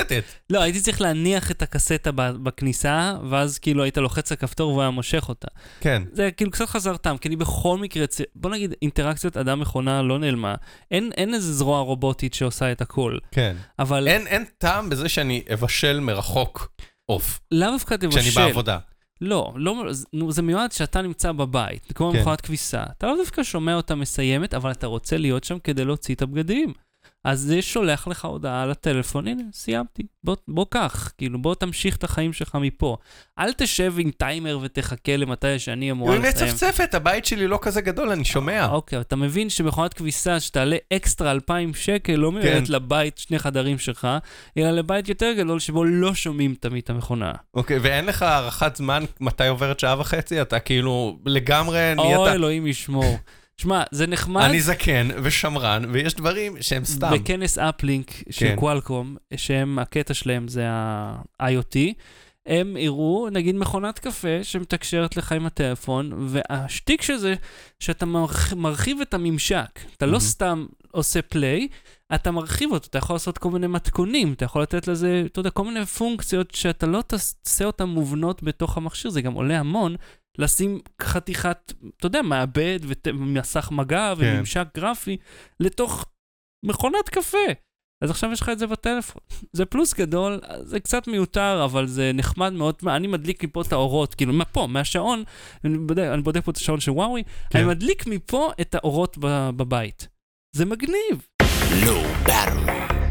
לא, 0.50 0.62
הייתי 0.62 0.80
צריך 0.80 1.00
להניח 1.00 1.50
את 1.50 1.62
הקסטה 1.62 2.10
בכניסה, 2.14 3.14
ואז 3.30 3.58
כאילו 3.58 3.82
היית 3.82 3.98
לוחץ 3.98 4.32
על 4.32 4.38
כפתור 4.38 4.70
והוא 4.70 4.80
היה 4.82 4.90
מושך 4.90 5.28
אותה. 5.28 5.48
כן. 5.80 6.02
זה 6.12 6.30
כאילו 6.30 6.50
קצת 6.50 6.66
חזר 6.68 6.96
טעם, 6.96 7.18
כי 7.18 7.28
אני 7.28 7.36
בכל 7.36 7.78
מקרה, 7.78 8.04
בוא 8.34 8.50
נגיד, 8.50 8.74
אינטראקציות 8.82 9.36
אדם-מכונה 9.36 10.02
לא 10.02 10.18
נעלמה. 10.18 10.54
אין, 10.90 11.10
אין 11.16 11.34
איזה 11.34 11.52
זרוע 11.52 11.80
רובוטית 11.80 12.34
שעושה 12.34 12.72
את 12.72 12.80
הכל, 12.80 13.18
כן. 13.30 13.56
אבל 13.78 14.08
אין, 14.08 14.26
אין 14.26 14.44
טעם 14.58 14.90
בזה 14.90 15.08
שאני 15.08 15.42
אבשל 15.52 16.00
מרחוק 16.00 16.72
עוף, 17.06 17.40
לאו 17.52 17.70
דווקא 17.70 17.94
תבשל. 17.94 18.20
כשאני 18.20 18.46
בעבודה. 18.46 18.78
לא, 19.20 19.52
לא, 19.56 19.74
זה- 20.30 20.42
מיועד 20.42 20.72
שאתה 20.72 21.02
נמצא 21.02 21.32
בבית, 21.32 21.92
כמו 21.94 22.12
כן. 22.12 22.20
מכונת 22.20 22.40
כביסה. 22.40 22.82
אתה 22.98 23.06
לא 23.06 23.16
דווקא 23.16 23.42
שומע 23.42 23.74
אותה 23.74 23.94
מסיימת, 23.94 24.54
אבל 24.54 24.70
אתה 24.70 24.86
רוצה 24.86 25.16
להיות 25.16 25.44
שם 25.44 25.58
כדי 25.58 25.84
להוציא 25.84 26.14
את 26.14 26.22
הבגדים. 26.22 26.72
אז 27.26 27.40
זה 27.40 27.62
שולח 27.62 28.08
לך 28.08 28.24
הודעה 28.24 28.62
על 28.62 28.70
הטלפון, 28.70 29.28
הנה, 29.28 29.42
סיימתי. 29.52 30.02
בוא, 30.24 30.36
בוא 30.48 30.66
קח, 30.70 31.12
כאילו, 31.18 31.42
בוא 31.42 31.54
תמשיך 31.54 31.96
את 31.96 32.04
החיים 32.04 32.32
שלך 32.32 32.54
מפה. 32.54 32.96
אל 33.38 33.52
תשב 33.52 33.94
עם 33.98 34.10
טיימר 34.10 34.58
ותחכה 34.62 35.16
למתי 35.16 35.58
שאני 35.58 35.90
אמורה 35.90 36.14
היא 36.14 36.22
לסיים. 36.22 36.50
מצפצפת, 36.50 36.94
הבית 36.94 37.24
שלי 37.24 37.46
לא 37.46 37.58
כזה 37.62 37.80
גדול, 37.80 38.10
אני 38.10 38.24
שומע. 38.24 38.66
אוקיי, 38.66 39.00
אתה 39.00 39.16
מבין 39.16 39.50
שמכונת 39.50 39.94
כביסה 39.94 40.40
שתעלה 40.40 40.76
אקסטרה 40.92 41.30
2,000 41.30 41.74
שקל, 41.74 42.12
לא 42.12 42.32
מיועדת 42.32 42.68
לבית 42.68 43.18
שני 43.18 43.38
חדרים 43.38 43.78
שלך, 43.78 44.08
אלא 44.58 44.70
לבית 44.70 45.08
יותר 45.08 45.32
גדול 45.38 45.60
שבו 45.60 45.84
לא 45.84 46.14
שומעים 46.14 46.54
תמיד 46.60 46.82
את 46.82 46.90
המכונה. 46.90 47.32
אוקיי, 47.54 47.78
ואין 47.82 48.06
לך 48.06 48.22
הערכת 48.22 48.76
זמן 48.76 49.04
מתי 49.20 49.48
עוברת 49.48 49.80
שעה 49.80 50.00
וחצי? 50.00 50.42
אתה 50.42 50.58
כאילו 50.58 51.18
לגמרי 51.26 51.94
נהיית... 51.96 52.16
אוי, 52.16 52.32
אלוהים 52.32 52.66
ישמור. 52.66 53.18
שמע, 53.60 53.82
זה 53.90 54.06
נחמד. 54.06 54.42
אני 54.42 54.60
זקן 54.60 55.08
ושמרן, 55.22 55.82
ויש 55.92 56.14
דברים 56.14 56.56
שהם 56.60 56.84
סתם. 56.84 57.10
בכנס 57.14 57.58
אפלינק 57.58 58.10
של 58.30 58.46
כן. 58.48 58.56
קוואלקום, 58.56 59.16
שהם, 59.36 59.78
הקטע 59.78 60.14
שלהם 60.14 60.48
זה 60.48 60.64
ה-IoT, 60.68 61.76
הם 62.46 62.76
הראו, 62.84 63.28
נגיד, 63.32 63.56
מכונת 63.56 63.98
קפה 63.98 64.28
שמתקשרת 64.44 65.16
לך 65.16 65.32
עם 65.32 65.46
הטלפון, 65.46 66.12
והשטיק 66.26 67.02
של 67.02 67.16
זה, 67.16 67.34
שאתה 67.80 68.06
מרח- 68.06 68.52
מרחיב 68.52 69.00
את 69.00 69.14
הממשק. 69.14 69.68
אתה 69.96 70.06
לא 70.06 70.12
מהמם. 70.12 70.20
סתם 70.20 70.66
עושה 70.90 71.22
פליי, 71.22 71.68
אתה 72.14 72.30
מרחיב 72.30 72.72
אותו, 72.72 72.86
אתה 72.90 72.98
יכול 72.98 73.14
לעשות 73.14 73.38
כל 73.38 73.50
מיני 73.50 73.66
מתכונים, 73.66 74.32
אתה 74.32 74.44
יכול 74.44 74.62
לתת 74.62 74.88
לזה, 74.88 75.22
אתה 75.26 75.40
יודע, 75.40 75.50
כל 75.50 75.64
מיני 75.64 75.86
פונקציות 75.86 76.54
שאתה 76.54 76.86
לא 76.86 77.02
תעשה 77.06 77.64
אותן 77.64 77.84
מובנות 77.84 78.42
בתוך 78.42 78.76
המכשיר, 78.76 79.10
זה 79.10 79.20
גם 79.22 79.32
עולה 79.32 79.58
המון. 79.60 79.96
לשים 80.38 80.80
חתיכת, 81.02 81.72
אתה 81.96 82.06
יודע, 82.06 82.22
מעבד 82.22 82.78
ומסך 83.06 83.68
מגע 83.72 84.14
כן. 84.16 84.22
וממשק 84.24 84.66
גרפי 84.76 85.16
לתוך 85.60 86.04
מכונת 86.64 87.08
קפה. 87.08 87.38
אז 88.04 88.10
עכשיו 88.10 88.32
יש 88.32 88.40
לך 88.40 88.48
את 88.48 88.58
זה 88.58 88.66
בטלפון. 88.66 89.22
זה 89.52 89.64
פלוס 89.64 89.94
גדול, 89.94 90.40
זה 90.62 90.80
קצת 90.80 91.08
מיותר, 91.08 91.64
אבל 91.64 91.86
זה 91.86 92.10
נחמד 92.14 92.52
מאוד. 92.52 92.74
מה, 92.82 92.96
אני 92.96 93.06
מדליק 93.06 93.44
מפה 93.44 93.62
את 93.62 93.72
האורות, 93.72 94.14
כאילו, 94.14 94.32
מפה, 94.32 94.66
מהשעון, 94.66 95.24
אני 95.64 95.78
בודק, 95.78 96.02
אני 96.12 96.22
בודק 96.22 96.44
פה 96.44 96.50
את 96.50 96.56
השעון 96.56 96.80
של 96.80 96.90
וואוי, 96.90 97.22
כן. 97.50 97.58
אני 97.58 97.68
מדליק 97.68 98.06
מפה 98.06 98.50
את 98.60 98.74
האורות 98.74 99.18
בבית. 99.56 100.08
זה 100.56 100.64
מגניב. 100.64 101.26
Low 101.82 102.28
Battery. 102.28 103.04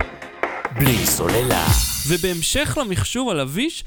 בלי 0.80 1.06
סוללה. 1.06 1.66
ובהמשך 2.08 2.78
למחשוב 2.82 3.30
על 3.30 3.40
הוויש, 3.40 3.84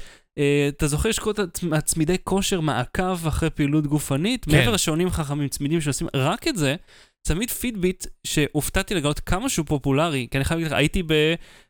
אתה 0.69 0.87
זוכר 0.87 1.09
יש 1.09 1.19
כל 1.19 1.31
הצ- 1.31 1.75
הצמידי 1.75 2.15
כושר 2.23 2.59
מעקב 2.59 3.27
אחרי 3.27 3.49
פעילות 3.49 3.87
גופנית? 3.87 4.45
כן. 4.45 4.51
מעבר 4.51 4.71
לשעונים 4.71 5.09
חכמים, 5.09 5.47
צמידים 5.47 5.81
שעושים 5.81 6.07
רק 6.13 6.47
את 6.47 6.57
זה, 6.57 6.75
צמיד 7.27 7.51
פידביט 7.51 8.05
שהופתעתי 8.23 8.95
לגלות 8.95 9.19
כמה 9.19 9.49
שהוא 9.49 9.65
פופולרי, 9.65 10.27
כי 10.31 10.37
אני 10.37 10.45
חייב 10.45 10.59
להגיד 10.59 10.71
לך, 10.71 10.77
הייתי 10.77 11.03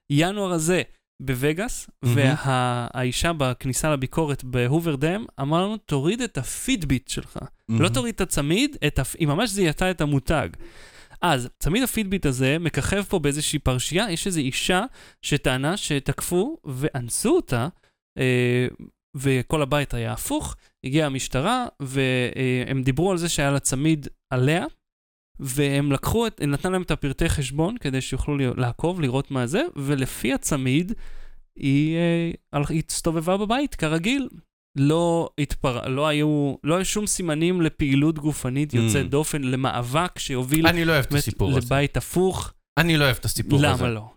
בינואר 0.09 0.51
הזה 0.51 0.81
בווגאס, 1.21 1.89
מהמם. 2.03 2.35
והאישה 2.45 3.33
בכניסה 3.33 3.91
לביקורת 3.91 4.43
בהוברדם 4.43 5.25
אמרה 5.41 5.61
לנו, 5.61 5.77
תוריד 5.77 6.21
את 6.21 6.37
הפידביט 6.37 7.07
שלך. 7.07 7.37
לא 7.69 7.89
תוריד 7.89 8.15
את 8.15 8.21
הצמיד, 8.21 8.77
את 8.87 8.99
הפ... 8.99 9.15
היא 9.19 9.27
ממש 9.27 9.49
זיהתה 9.49 9.91
את 9.91 10.01
המותג. 10.01 10.49
אז, 11.21 11.49
צמיד 11.59 11.83
הפידביט 11.83 12.25
הזה 12.25 12.57
מככב 12.59 13.03
פה 13.03 13.19
באיזושהי 13.19 13.59
פרשייה, 13.59 14.11
יש 14.11 14.27
איזו 14.27 14.39
אישה 14.39 14.83
שטענה 15.21 15.77
שתקפו 15.77 16.57
ואנסו 16.65 17.29
אותה, 17.35 17.57
אה, 17.61 17.67
וכל 19.15 19.61
הבית 19.61 19.93
היה 19.93 20.13
הפוך, 20.13 20.55
הגיעה 20.83 21.07
המשטרה, 21.07 21.65
והם 21.79 22.83
דיברו 22.83 23.11
על 23.11 23.17
זה 23.17 23.29
שהיה 23.29 23.51
לה 23.51 23.59
צמיד 23.59 24.07
עליה, 24.33 24.65
והם 25.39 25.91
לקחו, 25.91 26.27
את, 26.27 26.41
נתנה 26.41 26.71
להם 26.71 26.81
את 26.81 26.91
הפרטי 26.91 27.29
חשבון 27.29 27.77
כדי 27.77 28.01
שיוכלו 28.01 28.37
לעקוב, 28.37 29.01
לראות 29.01 29.31
מה 29.31 29.47
זה, 29.47 29.61
ולפי 29.75 30.33
הצמיד, 30.33 30.93
היא, 31.55 31.97
אה, 32.53 32.61
היא 32.69 32.83
הסתובבה 32.89 33.37
בבית 33.37 33.75
כרגיל. 33.75 34.29
לא 34.77 35.29
התפר... 35.39 35.87
לא 35.87 36.07
היו, 36.07 36.55
לא 36.63 36.75
היו 36.75 36.85
שום 36.85 37.07
סימנים 37.07 37.61
לפעילות 37.61 38.19
גופנית 38.19 38.73
יוצאת 38.73 39.05
Mm. 39.05 39.09
דופן, 39.09 39.41
למאבק 39.43 40.19
שיוביל 40.19 40.67
אני 40.67 40.85
לא 40.85 40.91
אוהב 40.91 41.05
את 41.05 41.13
הסיפור 41.13 41.49
הזה. 41.49 41.59
לבית 41.59 41.97
הפוך. 41.97 42.53
אני 42.79 42.97
לא 42.97 43.05
אוהב 43.05 43.15
את 43.19 43.25
הסיפור 43.25 43.59
הזה. 43.59 43.83
למה 43.83 43.89
לא? 43.89 44.09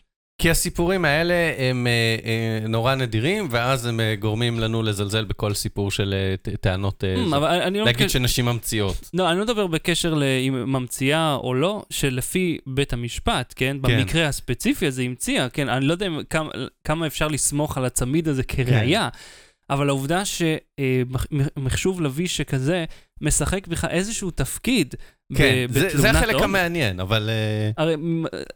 כי 0.42 0.50
הסיפורים 0.50 1.04
האלה 1.04 1.34
הם 1.58 1.86
אה, 1.86 1.92
אה, 2.24 2.68
נורא 2.68 2.94
נדירים, 2.94 3.48
ואז 3.50 3.86
הם 3.86 4.00
אה, 4.00 4.14
גורמים 4.18 4.60
לנו 4.60 4.82
לזלזל 4.82 5.24
בכל 5.24 5.54
סיפור 5.54 5.90
של 5.90 6.14
טענות... 6.60 7.04
אה, 7.04 7.14
Mm, 7.14 7.18
לא 7.30 7.40
להגיד 7.60 7.82
מתכוון- 7.88 8.08
שנשים 8.08 8.44
ממציאות. 8.44 9.10
לא, 9.14 9.30
אני 9.30 9.38
לא 9.38 9.44
מדבר 9.44 9.66
בקשר 9.66 10.14
לאם 10.14 10.54
ממציאה 10.72 11.34
או 11.34 11.54
לא, 11.54 11.82
שלפי 11.90 12.58
בית 12.66 12.92
המשפט, 12.92 13.52
כן? 13.56 13.76
במקרה 13.80 14.26
הספציפי 14.28 14.86
הזה 14.86 15.02
המציאה, 15.02 15.48
כן? 15.48 15.68
אני 15.68 15.84
לא 15.84 15.92
יודע 15.92 16.06
כמה, 16.84 17.06
אפשר 17.06 17.28
לסמוך 17.28 17.78
על 17.78 17.84
הצמיד 17.84 18.28
הזה 18.28 18.42
כראיה, 18.42 19.08
אבל 19.72 19.88
העובדה 19.88 20.22
שמחשוב 20.24 22.00
לביא 22.00 22.28
שכזה 22.28 22.84
משחק 23.20 23.66
בך 23.66 23.84
איזשהו 23.84 24.30
תפקיד 24.30 24.94
כן, 25.36 25.66
ב- 25.70 25.72
זה, 25.72 25.88
זה 25.92 26.10
החלק 26.10 26.34
עומק. 26.34 26.44
המעניין, 26.44 27.00
אבל... 27.00 27.30
אה, 27.30 27.70
הרי 27.82 27.96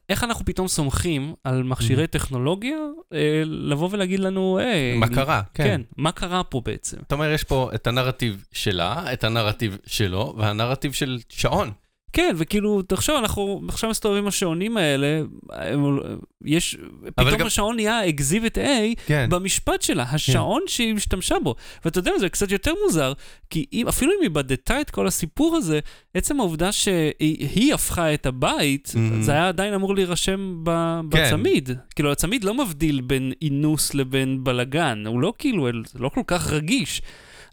איך 0.09 0.25
אנחנו 0.25 0.45
פתאום 0.45 0.69
סומכים 0.69 1.35
על 1.45 1.63
מכשירי 1.63 2.05
Mhm. 2.05 2.07
טכנולוגיה 2.07 2.77
אה, 3.13 3.43
לבוא 3.45 3.89
ולהגיד 3.93 4.21
לנו, 4.21 4.59
היי, 4.59 4.97
מה 4.99 5.09
קרה? 5.09 5.43
כן, 5.55 5.81
מה 5.97 6.13
קרה 6.13 6.45
פה 6.45 6.61
בעצם? 6.65 6.97
אתה 7.07 7.15
אומר, 7.15 7.31
יש 7.33 7.45
פה 7.45 7.71
את 7.75 7.87
הנרטיב 7.87 8.45
שלה, 8.53 9.13
את 9.13 9.25
הנרטיב 9.25 9.79
שלו, 9.87 10.35
והנרטיב 10.39 10.93
של 10.93 11.19
שעון. 11.29 11.71
כן, 12.17 12.35
וכאילו, 12.37 12.83
תחשוב, 12.83 13.17
אנחנו 13.17 13.61
עכשיו 13.69 13.91
מסתובבים 13.91 14.23
עם 14.23 14.29
השעונים 14.29 14.77
האלה, 14.77 15.21
הם- 15.53 15.99
יש, 16.45 16.77
פתאום 17.15 17.37
גם- 17.37 17.47
השעון 17.47 17.77
נהיה 17.77 18.09
אקזיבית 18.09 18.59
A 18.59 18.61
כן. 19.07 19.27
במשפט 19.31 19.83
שלה, 19.83 20.03
השעון 20.13 20.63
שהיא 20.67 20.95
השתמשה 20.95 21.35
בו. 21.43 21.55
ואתה 21.85 21.99
יודע, 21.99 22.11
זה 22.21 22.29
קצת 22.29 22.51
יותר 22.53 22.73
מוזר, 22.85 23.13
כי 23.51 23.65
אם, 23.73 23.89
אפילו 23.89 24.13
אם 24.13 24.23
היא 24.23 24.31
בדתה 24.31 24.81
את 24.81 24.91
כל 24.91 25.07
הסיפור 25.07 25.57
הזה, 25.57 25.81
עצם 26.15 26.41
העובדה 26.41 26.73
שהיא 26.73 27.09
היא 27.55 27.75
הפכה 27.75 28.15
את 28.15 28.27
הבית, 28.27 28.93
Mhm. 28.95 29.23
זה 29.23 29.33
היה 29.33 29.49
עדיין 29.49 29.75
אמור 29.75 29.95
להירשם 29.95 30.61
ב, 30.63 30.71
כן. 31.11 31.25
בצמיד. 31.27 31.71
כאילו, 31.95 32.13
הצמיד 32.13 32.45
לא 32.45 32.55
מבדיל 32.55 33.01
בין 33.01 33.33
אינוס 33.43 33.95
לבין 33.95 34.45
בלגן, 34.45 35.03
הוא 35.07 35.21
לא 35.21 35.33
כאילו, 35.39 35.69
לא 35.99 36.09
כל 36.09 36.23
כך 36.27 36.53
רגיש. 36.53 37.03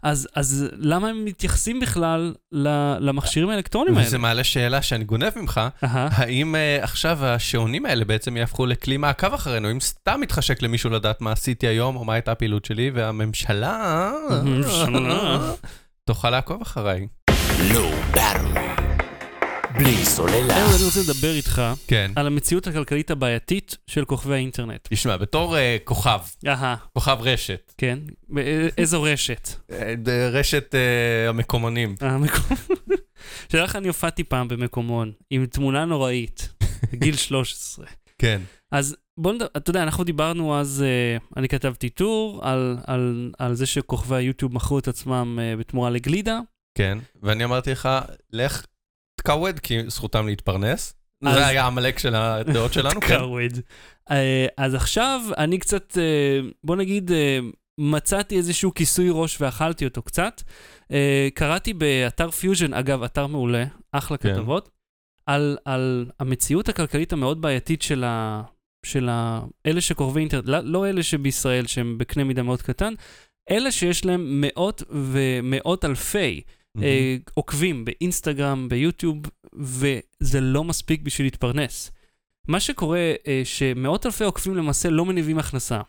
אז, 0.04 0.28
אז 0.34 0.66
למה 0.76 1.08
הם 1.08 1.24
מתייחסים 1.24 1.80
בכלל 1.80 2.34
ל- 2.52 2.96
למכשירים 3.00 3.50
האלקטרונים 3.50 3.96
האלה? 3.96 4.06
וזה 4.06 4.18
מעלה 4.18 4.44
שאלה 4.44 4.82
שאני 4.82 5.04
גונב 5.04 5.32
ממך, 5.36 5.60
אהה. 5.84 6.08
האם 6.12 6.54
uh, 6.54 6.84
עכשיו 6.84 7.24
השעונים 7.24 7.86
האלה 7.86 8.04
בעצם 8.04 8.36
יהפכו 8.36 8.66
לכלי 8.66 8.96
מעקב 8.96 9.34
אחרינו? 9.34 9.70
אם 9.70 9.80
סתם 9.80 10.20
מתחשק 10.20 10.62
למישהו 10.62 10.90
לדעת 10.90 11.20
מה 11.20 11.32
עשיתי 11.32 11.66
היום, 11.66 11.96
או 11.96 12.04
מה 12.04 12.14
הייתה 12.14 12.32
הפעילות 12.32 12.64
שלי, 12.64 12.90
והממשלה... 12.94 14.12
הממשלה. 14.30 15.38
תוכל 16.04 16.30
לעקוב 16.30 16.62
אחריי. 16.62 17.06
בלי 19.78 20.04
סוללה. 20.04 20.60
אהוד, 20.60 20.74
אני 20.74 20.84
רוצה 20.84 21.00
לדבר 21.00 21.32
איתך 21.34 21.62
כן. 21.86 22.10
על 22.16 22.26
המציאות 22.26 22.66
הכלכלית 22.66 23.10
הבעייתית 23.10 23.76
של 23.86 24.04
כוכבי 24.04 24.34
האינטרנט. 24.34 24.88
תשמע, 24.90 25.16
בתור 25.16 25.56
uh, 25.56 25.58
כוכב, 25.84 26.18
אהה, 26.46 26.76
כוכב 26.92 27.18
רשת, 27.20 27.72
כן. 27.78 27.98
באיזו 28.28 29.02
רשת? 29.02 29.48
אה, 29.72 29.94
רשת 30.32 30.74
uh, 30.74 31.28
המקומונים. 31.28 31.94
שאלה 33.52 33.64
לך, 33.64 33.76
אני 33.76 33.88
הופעתי 33.88 34.24
פעם 34.24 34.48
במקומון, 34.48 35.12
עם 35.30 35.46
תמונה 35.46 35.84
נוראית, 35.84 36.48
בגיל 36.92 37.16
13. 37.16 37.86
כן. 38.18 38.40
אז 38.72 38.96
בוא 39.18 39.32
נדבר, 39.32 39.46
אתה 39.56 39.70
יודע, 39.70 39.82
אנחנו 39.82 40.04
דיברנו 40.04 40.60
אז, 40.60 40.84
uh, 40.84 41.36
אני 41.36 41.48
כתבתי 41.48 41.90
טור 41.90 42.40
על, 42.42 42.78
על, 42.86 43.32
על 43.38 43.54
זה 43.54 43.66
שכוכבי 43.66 44.16
היוטיוב 44.16 44.54
מכרו 44.54 44.78
את 44.78 44.88
עצמם 44.88 45.38
uh, 45.38 45.60
בתמורה 45.60 45.90
לגלידה. 45.90 46.40
כן, 46.78 46.98
ואני 47.22 47.44
אמרתי 47.44 47.70
לך, 47.70 47.88
לך 48.32 48.64
תקווד, 49.24 49.60
כי 49.60 49.90
זכותם 49.90 50.26
להתפרנס. 50.26 50.94
אז- 51.26 51.34
זה 51.34 51.46
היה 51.46 51.64
העמלק 51.64 51.98
של 51.98 52.14
הדעות 52.14 52.72
שלנו, 52.76 53.00
כן. 53.00 53.06
קאווד. 53.08 53.52
אה, 54.10 54.46
אז 54.56 54.74
עכשיו 54.74 55.20
אני 55.38 55.58
קצת, 55.58 55.98
אה, 55.98 56.40
בוא 56.64 56.76
נגיד, 56.76 57.12
אה, 57.12 57.38
מצאתי 57.80 58.36
איזשהו 58.36 58.74
כיסוי 58.74 59.08
ראש 59.10 59.40
ואכלתי 59.40 59.84
אותו 59.84 60.02
קצת. 60.02 60.42
קראתי 61.34 61.74
באתר 61.74 62.30
פיוז'ן, 62.30 62.74
אגב, 62.74 63.02
אתר 63.02 63.26
מעולה, 63.26 63.64
אחלה 63.92 64.16
כן. 64.16 64.34
כתבות, 64.34 64.68
על, 65.26 65.56
על 65.64 66.10
המציאות 66.20 66.68
הכלכלית 66.68 67.12
המאוד 67.12 67.40
בעייתית 67.40 67.82
של, 67.82 68.04
ה, 68.04 68.42
של 68.86 69.08
ה, 69.08 69.40
אלה 69.66 69.80
שכוכבי 69.80 70.20
אינטרנט, 70.20 70.44
לא, 70.48 70.58
לא 70.60 70.86
אלה 70.88 71.02
שבישראל 71.02 71.66
שהם 71.66 71.98
בקנה 71.98 72.24
מידה 72.24 72.42
מאוד 72.42 72.62
קטן, 72.62 72.94
אלה 73.50 73.72
שיש 73.72 74.04
להם 74.04 74.40
מאות 74.40 74.82
ומאות 74.90 75.84
אלפי 75.84 76.40
אה, 76.82 77.16
עוקבים 77.34 77.84
באינסטגרם, 77.84 78.68
ביוטיוב, 78.68 79.16
וזה 79.52 80.40
לא 80.40 80.64
מספיק 80.64 81.02
בשביל 81.02 81.26
להתפרנס. 81.26 81.90
מה 82.48 82.60
שקורה, 82.60 83.12
אה, 83.26 83.42
שמאות 83.44 84.06
אלפי 84.06 84.24
עוקבים 84.24 84.56
למעשה 84.56 84.90
לא 84.90 85.04
מניבים 85.04 85.38
הכנסה. 85.38 85.80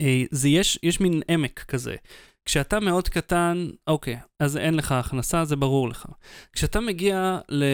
אה, 0.00 0.22
זה 0.30 0.48
יש, 0.48 0.78
יש 0.82 1.00
מין 1.00 1.22
עמק 1.28 1.64
כזה. 1.68 1.96
כשאתה 2.44 2.80
מאוד 2.80 3.08
קטן, 3.08 3.70
אוקיי, 3.86 4.18
אז 4.40 4.56
אין 4.56 4.74
לך 4.74 4.92
הכנסה, 4.92 5.44
זה 5.44 5.56
ברור 5.56 5.88
לך. 5.88 6.06
כשאתה 6.52 6.80
מגיע 6.80 7.38
ל... 7.48 7.64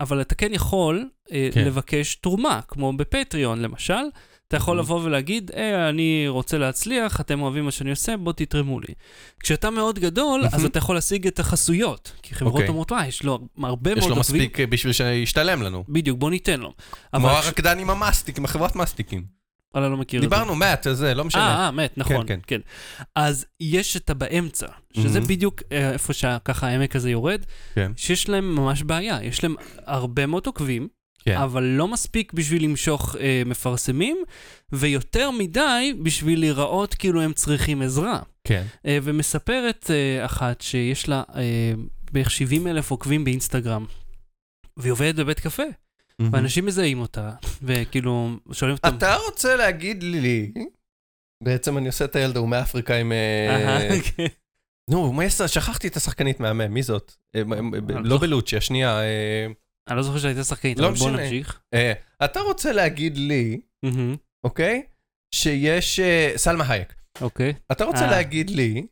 אבל 0.00 0.20
אתה 0.20 0.34
כן 0.34 0.54
יכול 0.54 1.08
כן. 1.28 1.64
לבקש 1.66 2.14
תרומה, 2.14 2.60
כמו 2.68 2.92
בפטריון 2.92 3.62
למשל. 3.62 4.02
אתה 4.48 4.56
יכול 4.56 4.76
Mhm. 4.76 4.80
לבוא 4.82 5.00
ולהגיד, 5.02 5.50
אה, 5.56 5.88
אני 5.88 6.24
רוצה 6.28 6.58
להצליח, 6.58 7.20
אתם 7.20 7.42
אוהבים 7.42 7.64
מה 7.64 7.70
שאני 7.70 7.90
עושה, 7.90 8.16
בוא 8.16 8.32
תתרמו 8.32 8.80
לי. 8.80 8.94
כשאתה 9.40 9.70
מאוד 9.70 9.98
גדול, 9.98 10.44
אז 10.52 10.64
Mhm. 10.64 10.66
אתה 10.66 10.78
יכול 10.78 10.94
להשיג 10.94 11.26
את 11.26 11.38
החסויות. 11.38 12.12
כי 12.22 12.34
חברות 12.34 12.52
אוקיי. 12.54 12.68
אומרות, 12.68 12.92
וואי, 12.92 13.06
יש 13.06 13.22
לו 13.22 13.38
הרבה 13.62 13.90
יש 13.92 13.98
מאוד 13.98 14.10
לו 14.10 14.16
עוקבים. 14.16 14.40
מספיק 14.42 14.60
אה, 14.60 14.66
בשביל 14.66 14.92
שישתלם 14.92 15.62
לנו. 15.62 15.84
בדיוק, 15.88 16.18
בוא 16.18 16.30
ניתן 16.30 16.60
לו. 16.60 16.72
כמו 17.16 17.30
הרקדן 17.30 17.78
עם 17.78 17.90
המסטיק, 17.90 18.38
עם 18.38 18.44
החברת 18.44 18.76
מסטיקים. 18.76 19.38
אני 19.74 19.82
לא 19.90 19.96
מכיר 19.96 20.20
את 20.20 20.30
זה. 20.30 20.36
דיברנו, 20.36 20.54
מאט, 20.54 20.86
זה 20.92 21.14
לא 21.14 21.24
משנה. 21.24 21.42
אה, 21.56 21.64
אה, 21.66 21.70
מת, 21.70 21.92
נכון, 21.96 22.26
כן. 22.28 22.40
כן. 22.46 22.60
אז 23.14 23.46
יש 23.60 23.96
את 23.96 24.10
הבאמצע, 24.10 24.66
שזה 24.96 25.18
Mhm. 25.18 25.22
בדיוק 25.28 25.62
אה, 25.72 25.90
איפה 25.92 26.12
שככה 26.12 26.66
העמק 26.68 26.96
הזה 26.96 27.10
יורד, 27.10 27.40
כן. 27.74 27.92
שיש 27.96 28.28
להם 28.28 28.54
ממש 28.56 28.82
בעיה. 28.82 29.18
יש 29.22 29.42
להם 29.44 29.54
הרבה 29.86 30.26
מאוד 30.26 30.46
עוקבים, 30.46 30.88
כן. 31.28 31.36
אבל 31.36 31.62
לא 31.62 31.88
מספיק 31.88 32.32
בשביל 32.32 32.64
למשוך 32.64 33.16
אה, 33.20 33.42
מפרסמים, 33.46 34.16
ויותר 34.72 35.30
מדי 35.30 35.94
בשביל 36.02 36.40
להיראות 36.40 36.94
כאילו 36.94 37.22
הם 37.22 37.32
צריכים 37.32 37.82
עזרה. 37.82 38.20
כן. 38.44 38.62
אה, 38.86 38.98
ומספרת 39.02 39.90
אה, 39.90 40.24
אחת 40.24 40.60
שיש 40.60 41.08
לה 41.08 41.22
אה, 41.34 41.72
בערך 42.12 42.30
70 42.30 42.66
אלף 42.66 42.90
עוקבים 42.90 43.24
באינסטגרם, 43.24 43.86
והיא 44.76 44.92
עובדת 44.92 45.14
בבית 45.14 45.40
קפה, 45.40 45.62
ואנשים 46.32 46.66
מזהים 46.66 47.00
אותה, 47.00 47.30
וכאילו 47.62 48.30
שואלים 48.52 48.76
אותם... 48.76 48.96
אתה 48.96 49.16
רוצה 49.16 49.56
להגיד 49.56 50.02
לי, 50.02 50.52
בעצם 51.42 51.78
אני 51.78 51.86
עושה 51.86 52.04
את 52.04 52.16
הילד 52.16 52.36
ההוא 52.36 52.48
מאפריקה 52.48 52.94
עם... 52.94 53.12
אה, 53.12 53.56
אהה, 53.66 54.00
כן. 54.16 54.26
נו, 54.90 55.12
מה 55.12 55.24
יש? 55.24 55.34
שכחתי 55.34 55.88
את 55.88 55.96
השחקנית 55.96 56.40
מהמם, 56.40 56.74
מי 56.74 56.82
זאת? 56.82 57.12
אה, 57.34 57.40
אה, 57.40 57.60
לא 57.88 58.02
לא 58.04 58.18
בלוצ'י, 58.18 58.56
השנייה. 58.56 59.00
אני 59.88 59.96
לא 59.96 60.02
זוכר 60.02 60.18
שהייתה 60.18 60.44
שחקנית, 60.44 60.78
לא 60.78 60.88
אבל 60.88 60.96
בוא. 60.96 61.10
נמשיך. 61.10 61.60
אה, 61.74 61.92
אתה 62.24 62.40
רוצה 62.40 62.72
להגיד 62.72 63.16
לי, 63.16 63.60
אוקיי? 64.44 64.82
שיש... 65.34 66.00
אה, 66.00 66.32
סלמה 66.36 66.64
הייק. 66.68 66.94
אוקיי. 67.20 67.52
אתה 67.72 67.84
רוצה 67.84 68.04
אה. 68.04 68.10
להגיד 68.10 68.50
לי 68.50 68.86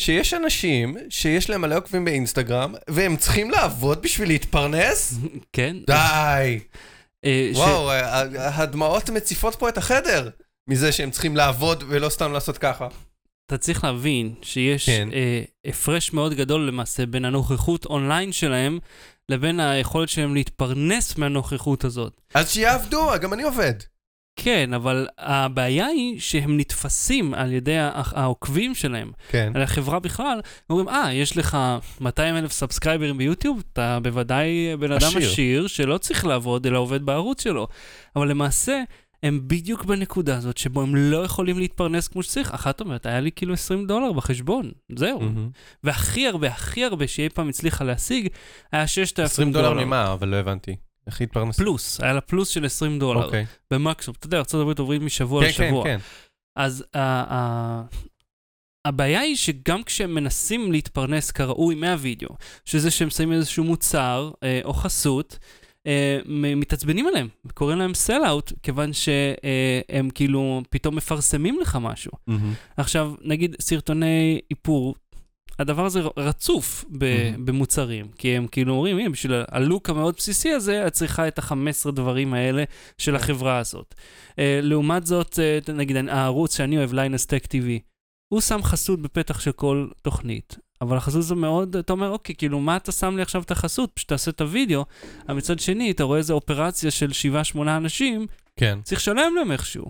שיש 0.00 0.34
אנשים 0.34 0.96
שיש 1.10 1.50
להם 1.50 1.60
מלא 1.60 1.76
עוקבים 1.76 2.04
באינסטגרם, 2.04 2.74
והם 2.88 3.16
צריכים 3.16 3.50
לעבוד 3.50 4.02
בשביל 4.02 4.28
להתפרנס? 4.28 5.14
כן. 5.56 5.76
די. 5.86 6.58
וואו, 7.54 7.90
הדמעות 8.38 9.10
מציפות 9.10 9.54
פה 9.54 9.68
את 9.68 9.78
החדר. 9.78 10.30
מזה 10.68 10.92
שהם 10.92 11.10
צריכים 11.10 11.36
לעבוד 11.36 11.84
ולא 11.88 12.08
סתם 12.08 12.32
לעשות 12.32 12.58
ככה. 12.58 12.88
אתה 13.46 13.58
צריך 13.58 13.84
להבין 13.84 14.34
שיש 14.42 14.86
כן. 14.86 15.08
אה, 15.12 15.42
הפרש 15.66 16.12
מאוד 16.12 16.34
גדול 16.34 16.68
למעשה 16.68 17.06
בין 17.06 17.24
הנוכחות 17.24 17.86
אונליין 17.86 18.32
שלהם 18.32 18.78
לבין 19.30 19.60
היכולת 19.60 20.08
שלהם 20.08 20.34
להתפרנס 20.34 21.16
מהנוכחות 21.18 21.84
הזאת. 21.84 22.20
אז 22.34 22.50
שיעבדו, 22.50 23.10
גם 23.20 23.32
אני 23.32 23.42
עובד. 23.42 23.74
כן, 24.36 24.74
אבל 24.74 25.06
הבעיה 25.18 25.86
היא 25.86 26.20
שהם 26.20 26.56
נתפסים 26.60 27.34
על 27.34 27.52
ידי 27.52 27.78
הע- 27.78 27.90
העוקבים 28.14 28.74
שלהם, 28.74 29.10
כן. 29.28 29.52
על 29.54 29.62
החברה 29.62 29.98
בכלל, 29.98 30.40
אומרים, 30.70 30.88
אה, 30.88 31.12
יש 31.12 31.36
לך 31.36 31.58
200 32.00 32.36
אלף 32.36 32.52
subscriber 32.52 33.07
ים 33.07 33.18
ביוטיוב, 33.18 33.62
אתה 33.72 33.98
בוודאי 34.02 34.76
בן 34.76 34.92
אדם 34.92 35.08
עשיר." 35.08 35.30
עשיר 35.30 35.66
שלא 35.66 35.98
צריך 35.98 36.26
לעבוד, 36.26 36.66
אלא 36.66 36.78
עובד 36.78 37.02
בערוץ 37.02 37.42
שלו. 37.42 37.68
אבל 38.16 38.28
למעשה, 38.28 38.82
הם 39.22 39.40
בדיוק 39.46 39.84
בנקודה 39.84 40.36
הזאת 40.36 40.58
שבו 40.58 40.82
הם 40.82 40.94
לא 40.96 41.24
יכולים 41.24 41.58
להתפרנס 41.58 42.08
כמו 42.08 42.22
שצריך. 42.22 42.54
אחת 42.54 42.80
אומרת, 42.80 43.06
היה 43.06 43.20
לי 43.20 43.32
כאילו 43.32 43.54
20 43.54 43.86
דולר 43.86 44.12
בחשבון, 44.12 44.70
זהו. 44.96 45.20
מהמם. 45.20 45.50
והכי 45.84 46.26
הרבה, 46.26 46.48
הכי 46.48 46.84
הרבה 46.84 47.08
שאי 47.08 47.28
פעם 47.28 47.48
הצליחה 47.48 47.84
להשיג, 47.84 48.28
היה 48.72 48.86
6,000 48.86 49.24
20 49.32 49.52
דולר 49.52 49.84
ממה? 49.84 50.12
אבל 50.12 50.28
לא 50.28 50.36
הבנתי. 50.36 50.76
איך 51.06 51.20
התפרנס? 51.20 51.56
פלוס, 51.56 52.00
היה 52.00 52.12
לה 52.12 52.20
פלוס 52.20 52.48
של 52.48 52.64
20 52.64 52.98
דולר, 52.98 53.24
אוקיי. 53.24 53.46
במקסימום. 53.70 54.16
אתה 54.18 54.26
יודע, 54.26 54.42
ארה"ב 54.54 54.78
עוברים 54.80 55.06
משבוע 55.06 55.44
כן, 55.44 55.52
כן, 55.52 55.64
לשבוע. 55.64 55.84
כן. 55.84 55.98
אז 56.56 56.84
ה- 56.94 57.34
ה- 57.34 57.82
הבעיה 58.84 59.20
היא 59.20 59.36
שגם 59.36 59.82
כשהם 59.82 60.14
מנסים 60.14 60.72
להתפרנס 60.72 61.30
כראוי 61.30 61.74
מהווידאו, 61.74 62.28
שזה 62.64 62.90
שהם 62.90 63.10
שמים 63.10 63.32
איזשהו 63.32 63.64
מוצר 63.64 64.30
אה, 64.42 64.60
או 64.64 64.72
חסות, 64.72 65.38
מתעצבנים 66.56 67.06
עליהם, 67.06 67.28
קוראים 67.54 67.78
להם 67.78 67.94
סל-אאוט, 67.94 68.52
כיוון 68.62 68.92
שהם 68.92 70.10
כאילו 70.14 70.62
פתאום 70.70 70.96
מפרסמים 70.96 71.60
לך 71.60 71.78
משהו. 71.80 72.12
מהמם. 72.26 72.52
עכשיו, 72.76 73.14
נגיד 73.22 73.56
סרטוני 73.60 74.40
איפור, 74.50 74.94
הדבר 75.58 75.86
הזה 75.86 76.00
רצוף 76.16 76.84
ב- 76.98 77.30
מהמם. 77.30 77.46
במוצרים, 77.46 78.08
כי 78.18 78.36
הם 78.36 78.46
כאילו 78.46 78.72
אומרים, 78.72 78.98
הנה, 78.98 79.10
בשביל 79.10 79.32
הלוק 79.48 79.90
המאוד 79.90 80.14
בסיסי 80.16 80.50
הזה, 80.50 80.86
את 80.86 80.92
צריכה 80.92 81.28
את 81.28 81.38
ה-15 81.38 81.90
דברים 81.90 82.34
האלה 82.34 82.64
של 82.98 83.10
כן. 83.12 83.16
החברה 83.16 83.58
הזאת. 83.58 83.94
Uh, 84.30 84.34
לעומת 84.62 85.06
זאת, 85.06 85.38
uh, 85.68 85.72
נגיד 85.72 85.96
הערוץ 86.08 86.56
שאני 86.56 86.78
אוהב, 86.78 86.92
ליינס 86.92 87.26
טק 87.26 87.44
TV, 87.44 87.80
הוא 88.32 88.40
שם 88.40 88.62
חסות 88.62 89.02
בפתח 89.02 89.40
של 89.40 89.52
כל 89.52 89.88
תוכנית, 90.02 90.56
אבל 90.80 90.96
החסות 90.96 91.22
זה 91.22 91.34
מאוד, 91.34 91.76
אתה 91.76 91.92
אומר, 91.92 92.10
אוקיי, 92.10 92.34
כאילו, 92.34 92.60
מה 92.60 92.76
אתה 92.76 92.92
שם 92.92 93.16
לי 93.16 93.22
עכשיו 93.22 93.42
את 93.42 93.50
החסות? 93.50 93.90
פשוט 93.94 94.08
תעשה 94.08 94.30
את 94.30 94.40
הוידאו, 94.40 94.84
אבל 95.28 95.36
מצד 95.36 95.58
שני, 95.60 95.90
אתה 95.90 96.04
רואה 96.04 96.18
איזו 96.18 96.34
אופרציה 96.34 96.90
של 96.90 97.10
7-8 97.54 97.60
אנשים, 97.60 98.26
כן. 98.56 98.78
צריך 98.82 99.00
לשלם 99.00 99.34
להם 99.36 99.52
איכשהו. 99.52 99.86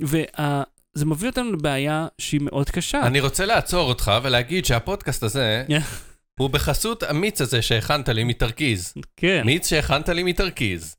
וזה 0.00 1.06
מביא 1.06 1.28
אותנו 1.28 1.52
לבעיה 1.52 2.06
שהיא 2.18 2.40
מאוד 2.42 2.70
קשה. 2.70 3.02
אני 3.06 3.20
רוצה 3.20 3.46
לעצור 3.46 3.88
אותך 3.88 4.12
ולהגיד 4.22 4.64
שהפודקאסט 4.64 5.22
הזה, 5.22 5.64
כן. 5.68 5.80
הוא 6.38 6.50
בחסות 6.50 7.02
המיץ 7.02 7.40
הזה 7.40 7.62
שהכנת 7.62 8.08
לי 8.08 8.24
מתרכיז. 8.24 8.94
כן. 9.16 9.42
מיץ 9.44 9.68
שהכנת 9.68 10.08
לי 10.08 10.22
מתרכיז. 10.22 10.96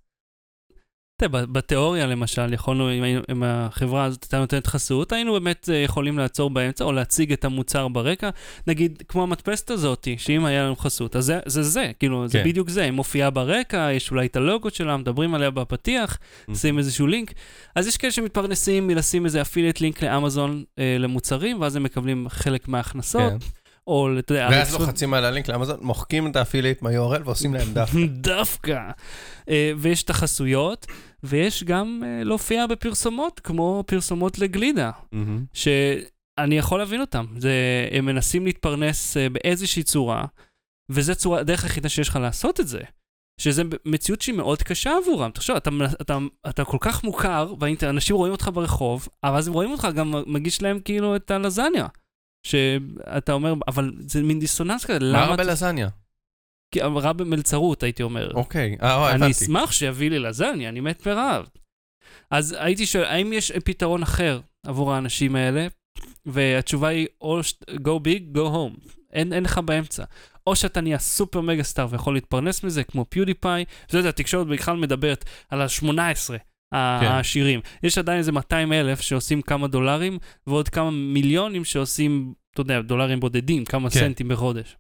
תראה, 1.18 1.46
בתיאוריה 1.46 2.08
למשל, 2.08 2.54
יכולנו, 2.54 2.90
אם, 3.32 3.44
החברה 3.46 4.04
הזאת 4.04 4.24
הייתה 4.24 4.40
נותנת 4.40 4.68
חסות, 4.68 5.12
היינו 5.12 5.34
באמת 5.34 5.70
אה, 5.72 5.76
יכולים 5.76 6.18
לעצור 6.18 6.50
באמצע 6.50 6.84
או 6.84 6.92
להציג 6.92 7.32
את 7.34 7.46
המוצר 7.46 7.88
ברקע. 7.88 8.30
נגיד, 8.68 9.04
כמו 9.08 9.24
המדפסת 9.24 9.70
הזאת, 9.72 10.08
שאם 10.18 10.46
היה 10.46 10.64
לנו 10.64 10.76
חסות, 10.76 11.16
אז 11.16 11.26
זה 11.26 11.40
זה, 11.46 11.64
זה 11.64 11.92
כאילו, 12.00 12.28
זה 12.28 12.38
כן. 12.38 12.44
בדיוק 12.50 12.70
זה, 12.70 12.84
היא 12.84 12.92
מופיעה 12.92 13.30
ברקע, 13.30 13.90
יש 13.92 14.12
אולי 14.12 14.26
את 14.26 14.36
הלוגו 14.36 14.70
שלה, 14.70 14.98
מדברים 14.98 15.36
עליה 15.36 15.50
בפתיח, 15.50 16.18
Mm. 16.50 16.56
שים 16.56 16.78
איזשהו 16.78 17.08
לינק. 17.08 17.34
אז 17.76 17.88
יש 17.88 17.98
כאלה 17.98 18.12
שמתפרנסים 18.12 18.88
מלשים 18.88 19.26
איזה 19.26 19.42
affiliate 19.42 19.82
link 19.82 20.04
לאמזון 20.04 20.64
אה, 20.80 20.96
למוצרים, 21.00 21.62
ואז 21.62 21.76
הם 21.76 21.84
מקבלים 21.84 22.30
חלק 22.30 22.68
מההכנסות, 22.68 23.32
כן. 23.32 23.38
או, 23.88 24.20
אתה 24.20 24.34
יודע, 24.34 24.48
ואז 24.52 24.74
לוחצים 24.74 25.14
על 25.14 25.26
הלינק 25.26 25.48
לאמזון, 25.48 25.78
מוחקים 25.82 26.28
את 26.28 26.36
ה 26.36 26.40
affiliate 26.40 26.82
מה-URL 26.82 27.22
ועושים 27.26 27.54
להם 27.54 27.74
דף. 27.74 27.92
דווקא. 28.32 28.92
אה, 29.50 29.72
ויש 29.78 30.04
את 30.04 30.10
החסויות, 30.10 30.86
ויש 31.24 31.64
גם 31.64 32.02
אה, 32.06 32.24
להופיע 32.24 32.68
בפרסומות, 32.68 33.40
כמו 33.40 33.84
פרסומות 33.88 34.40
לגלידה. 34.40 34.92
שאני 35.54 36.58
יכול 36.58 36.80
להבין 36.80 37.02
אותם. 37.02 37.26
זה, 37.38 37.54
הם 37.92 38.06
מנסים 38.06 38.46
להתפרנס 38.46 39.18
אה, 39.18 39.30
באיזושהי 39.30 39.84
צורה, 39.84 40.26
וזו 40.92 41.16
צורה, 41.16 41.40
הדרך 41.40 41.64
היחידה 41.64 41.90
שיש 41.90 42.10
לך 42.10 42.16
לעשות 42.16 42.60
את 42.60 42.68
זה. 42.68 42.80
שזה 43.42 43.64
מציאות 43.86 44.22
שהיא 44.22 44.36
מאוד 44.36 44.64
קשה 44.64 44.98
עבורם. 44.98 45.32
תחשוב, 45.32 45.56
אתה, 45.56 45.70
אתה, 46.02 46.18
אתה 46.50 46.66
כל 46.66 46.78
כך 46.82 47.04
מוכר, 47.04 47.54
ואנשים 47.60 48.16
רואים 48.16 48.32
אותך 48.32 48.50
ברחוב, 48.54 49.08
אבל 49.24 49.38
אז 49.38 49.48
הם 49.48 49.54
רואים 49.54 49.72
אותך 49.72 49.88
גם 49.96 50.14
מגיש 50.28 50.62
להם 50.62 50.80
כאילו 50.80 51.16
את 51.16 51.32
הלזניה. 51.32 51.88
שאתה 52.44 53.34
אומר, 53.34 53.54
אבל 53.68 53.92
זה 54.00 54.24
מין 54.24 54.40
דיסוננס 54.40 54.86
כזה, 54.86 55.00
מה 55.00 55.06
למה... 55.06 55.26
רע 55.26 55.34
אתה- 55.34 55.44
בלזניה? 55.44 55.90
רע 56.82 57.14
במלצרות, 57.14 57.84
הייתי 57.84 58.04
אומר. 58.04 58.32
אוקיי, 58.34 58.78
אה, 58.82 58.90
אה, 58.90 59.08
אני 59.10 59.16
הבנתי. 59.16 59.32
אשמח 59.32 59.72
שיביא 59.72 60.10
לי 60.10 60.20
לזניה, 60.20 60.70
אני 60.70 60.80
מת 60.80 61.08
ברעב. 61.08 61.46
אז 62.32 62.56
הייתי 62.60 62.86
שואל, 62.86 63.04
האם 63.06 63.34
יש 63.34 63.52
פתרון 63.52 64.04
אחר 64.04 64.40
עבור 64.66 64.94
האנשים 64.94 65.36
האלה? 65.36 65.68
והתשובה 66.26 66.88
היא, 66.88 67.08
או 67.22 67.40
go 67.70 68.00
big, 68.08 68.38
go 68.38 68.40
home. 68.40 68.90
אין, 69.14 69.34
אין 69.34 69.44
לך 69.44 69.58
באמצע. 69.58 70.04
או 70.48 70.56
שאתה 70.56 70.82
נהיה 70.82 71.00
super 71.00 71.42
mega 71.42 71.64
star 71.64 71.88
ויכול 71.90 72.14
להתפרנס 72.14 72.64
מזה, 72.64 72.84
כמו 72.84 73.06
PewDiePie, 73.10 73.66
אתה 73.86 73.98
יודע, 73.98 74.10
התקשורת 74.10 74.48
בכלל 74.48 74.78
מדברת 74.78 75.26
על 75.50 75.62
ה-18 75.62 75.88
כן. 76.28 76.38
העשירים. 76.74 77.60
יש 77.84 77.98
עדיין 77.98 78.18
איזה 78.18 78.32
200 78.32 78.74
אלף 78.74 79.02
שעושים 79.02 79.42
כמה 79.42 79.68
דולרים, 79.68 80.18
ועוד 80.48 80.70
כמה 80.70 80.92
מיליונים 80.92 81.66
שעושים, 81.66 82.34
אתה 82.54 82.62
יודע, 82.62 82.82
דולרים 82.82 83.20
בודדים, 83.20 83.66
כמה 83.66 83.90
כן. 83.90 84.00
סנטים 84.00 84.28
בחודש. 84.28 84.78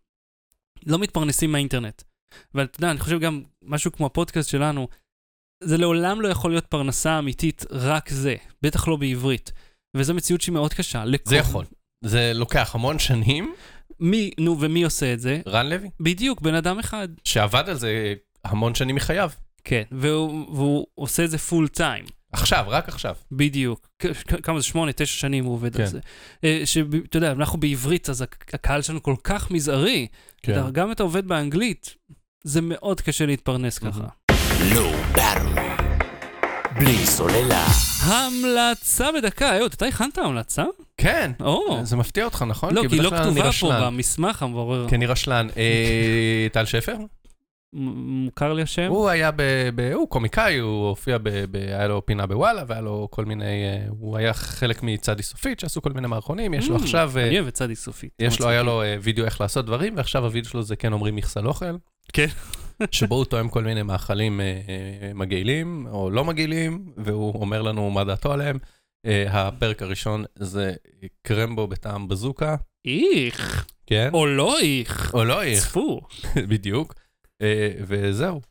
לא 0.86 1.00
מתפרנסים 1.00 1.52
מהאינטרנט. 1.52 2.02
ואתה 2.54 2.78
יודע, 2.78 2.92
אני 2.92 3.00
חושב 3.00 3.20
גם 3.20 3.42
משהו 3.64 3.92
כמו 3.92 4.06
הפודקאסט 4.06 4.50
שלנו, 4.50 4.88
זה 5.64 5.78
לעולם 5.78 6.22
לא 6.22 6.28
יכול 6.28 6.52
להיות 6.52 6.66
פרנסה 6.66 7.20
אמיתית 7.20 7.66
רק 7.72 8.10
זה, 8.10 8.36
בטח 8.62 8.88
לא 8.88 8.96
בעברית. 8.96 9.52
וזו 9.98 10.14
מציאות 10.14 10.42
שהיא 10.42 10.54
מאוד 10.54 10.74
קשה. 10.74 11.06
לכל... 11.06 11.30
זה 11.30 11.36
יכול. 11.36 11.66
זה 12.04 12.32
לוקח 12.36 12.76
המון 12.76 13.00
שנים. 13.00 13.54
מי, 14.00 14.32
נו, 14.40 14.58
ומי 14.60 14.84
עושה 14.84 15.14
את 15.14 15.20
זה? 15.20 15.42
רן 15.48 15.70
לוי, 15.70 15.90
בדיוק, 16.00 16.42
בן 16.42 16.56
אדם 16.56 16.80
אחד. 16.80 17.08
שעבד 17.24 17.64
על 17.70 17.76
זה 17.76 18.14
המון 18.44 18.76
שנים 18.76 18.96
מחייו. 18.96 19.30
כן, 19.64 19.84
והוא, 19.92 20.46
והוא 20.56 20.86
עושה 20.96 21.24
את 21.26 21.32
זה 21.32 21.38
פול 21.38 21.68
טיים. 21.68 22.06
עכשיו, 22.32 22.66
רק 22.68 22.88
עכשיו. 22.90 23.16
בדיוק. 23.32 23.88
כמה 24.44 24.60
זה? 24.60 24.66
שמונה, 24.66 24.92
תשע 24.94 25.06
שנים 25.20 25.46
הוא 25.46 25.54
עובד 25.54 25.76
כן. 25.76 25.82
על 25.84 25.88
זה. 25.90 26.00
אה, 26.44 26.62
שאתה 26.66 27.18
יודע, 27.18 27.32
אנחנו 27.32 27.60
בעברית, 27.60 28.10
אז 28.10 28.22
הק- 28.22 28.54
הקהל 28.54 28.82
שלנו 28.82 29.04
כל 29.04 29.16
כך 29.24 29.52
מזערי. 29.52 30.08
כן. 30.44 30.52
אתה- 30.60 30.70
גם 30.72 30.86
אם 30.88 30.92
אתה 30.92 31.04
עובד 31.04 31.28
באנגלית, 31.28 31.96
זה 32.44 32.62
מאוד 32.62 33.02
קשה 33.02 33.26
להתפרנס 33.26 33.78
ככה. 33.80 34.08
לא. 34.76 34.92
בלי 36.76 37.06
סוללה. 37.06 37.66
המלצה 38.04 39.08
בדקה, 39.12 39.58
אהוד, 39.58 39.74
אתה 39.74 39.86
הכנת 39.86 40.18
המלצה? 40.18 40.64
כן. 40.98 41.32
או, 41.40 41.80
זה 41.84 41.96
מפתיע 41.96 42.26
אותך, 42.26 42.46
נכון? 42.48 42.74
לא, 42.74 42.82
כי 42.82 42.88
בדרך 42.88 43.14
לא 43.14 43.18
כתובה 43.20 43.52
פה. 43.60 43.72
במסמך 43.86 44.44
המברר. 44.44 44.90
כי 44.90 44.96
אני 44.96 45.06
רשלן. 45.06 45.48
אה, 45.58 46.48
טל 46.52 46.66
שפר? 46.66 46.96
מוכר 47.74 48.54
לי 48.54 48.62
השם? 48.62 48.88
הוא 48.90 49.10
היה 49.10 49.32
ב... 49.32 49.42
ב- 49.76 49.92
הוא 49.94 50.10
קומיקאי, 50.10 50.58
הוא 50.58 50.90
הופיע 50.90 51.18
ב... 51.18 51.30
ב- 51.52 51.56
היה 51.56 51.88
לו 51.88 52.06
פינה 52.06 52.26
בוואלה, 52.26 52.64
והיה 52.68 52.82
לו 52.82 53.08
כל 53.12 53.26
מיני... 53.26 53.46
אה, 53.46 53.86
הוא 53.90 54.18
היה 54.18 54.34
חלק 54.34 54.84
מצדי 54.84 55.24
סופית, 55.24 55.60
שעשו 55.60 55.82
כל 55.82 55.94
מיני 55.94 56.08
מערכונים, 56.08 56.54
יש 56.54 56.70
לו 56.70 56.78
Mm, 56.78 56.82
עכשיו... 56.82 57.12
אה, 57.18 57.28
אני 57.28 57.36
אוהב 57.36 57.48
את 57.48 57.54
צדי 57.54 57.76
סופית. 57.76 58.12
יש 58.20 58.40
לו, 58.40 58.50
היה 58.50 58.64
לו 58.64 58.82
אה, 58.82 58.98
וידאו 59.02 59.26
איך 59.26 59.42
לעשות 59.42 59.66
דברים, 59.66 59.98
ועכשיו 59.98 60.26
הוידאו 60.26 60.50
שלו 60.50 60.64
זה 60.64 60.76
כן 60.76 60.94
אומרים 60.94 61.16
מכסה 61.16 61.40
אוכל. 61.40 61.76
כן. 62.14 62.28
שבו 62.92 63.16
הוא 63.16 63.26
טועם 63.26 63.50
כל 63.50 63.64
מיני 63.64 63.84
מאכלים 63.84 64.42
אה, 64.42 64.46
אה, 64.46 65.12
מגעילים, 65.14 65.88
או 65.92 66.10
לא 66.10 66.26
מגעילים, 66.26 66.94
והוא 66.98 67.42
אומר 67.42 67.62
לנו 67.62 67.90
מה 67.90 68.04
דעתו 68.04 68.34
עליהם. 68.34 68.58
אה, 69.06 69.26
הפרק 69.48 69.82
הראשון 69.82 70.24
זה 70.36 70.74
קרמבו 71.22 71.68
בטעם 71.68 72.08
בזוקה, 72.08 72.56
איך, 72.86 73.66
כן? 73.88 74.10
או 74.14 74.26
לא 74.26 74.60
איך. 74.60 75.14
או 75.14 75.24
לא 75.24 75.44
איך, 75.44 75.60
צפו. 75.64 76.02
בדיוק. 76.50 76.94
אה, 77.44 77.70
וזהו. 77.88 78.42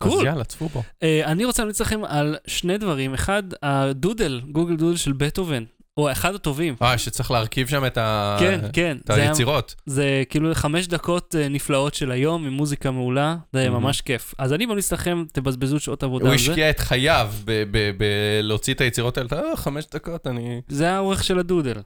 אז 0.00 0.08
קול. 0.10 0.26
יאללה, 0.26 0.44
צפו 0.44 0.68
בו. 0.68 0.82
אה, 1.02 1.24
אני 1.24 1.44
רוצה 1.44 1.62
להמליץ 1.62 1.80
לכם 1.80 2.00
על 2.04 2.36
שני 2.46 2.78
דברים. 2.78 3.14
אחד, 3.14 3.42
הדודל, 3.62 4.40
גוגל 4.52 4.76
דודל 4.76 4.96
של 4.96 5.12
בטהובן. 5.12 5.64
הוא 5.94 6.10
אחד 6.12 6.34
הטובים. 6.34 6.74
אה, 6.82 6.98
שצריך 6.98 7.30
להרכיב 7.30 7.68
שם 7.68 7.86
את 7.86 7.98
ה- 7.98 8.36
כן, 8.40 8.60
כן. 8.72 8.96
את 9.04 9.10
זה 9.14 9.22
היצירות. 9.28 9.74
זה 9.86 10.22
כאילו 10.28 10.54
חמש 10.54 10.86
דקות 10.86 11.34
אה, 11.38 11.48
נפלאות 11.48 11.94
של 11.94 12.10
היום 12.10 12.46
עם 12.46 12.52
מוזיקה 12.52 12.90
מעולה, 12.90 13.36
זה 13.52 13.70
מהמם. 13.70 13.82
ממש 13.84 14.00
כיף. 14.00 14.34
אז 14.38 14.52
אני 14.52 14.66
ממליץ 14.66 14.92
לכם, 14.92 15.24
תבזבזו 15.32 15.80
שעות 15.80 16.02
עבודה 16.02 16.24
הוא 16.24 16.32
על 16.32 16.38
זה. 16.38 16.44
השקיע 16.44 16.70
את 16.70 16.78
חייו 16.80 17.30
בלהוציא 17.98 18.74
את 18.74 18.80
היצירות 18.80 19.18
האלה, 19.18 19.28
אה, 19.32 19.56
חמש 19.56 19.84
דקות, 19.94 20.26
אני... 20.26 20.60
זה 20.68 20.90
האורך 20.92 21.24
של 21.24 21.38
הדודל. 21.38 21.76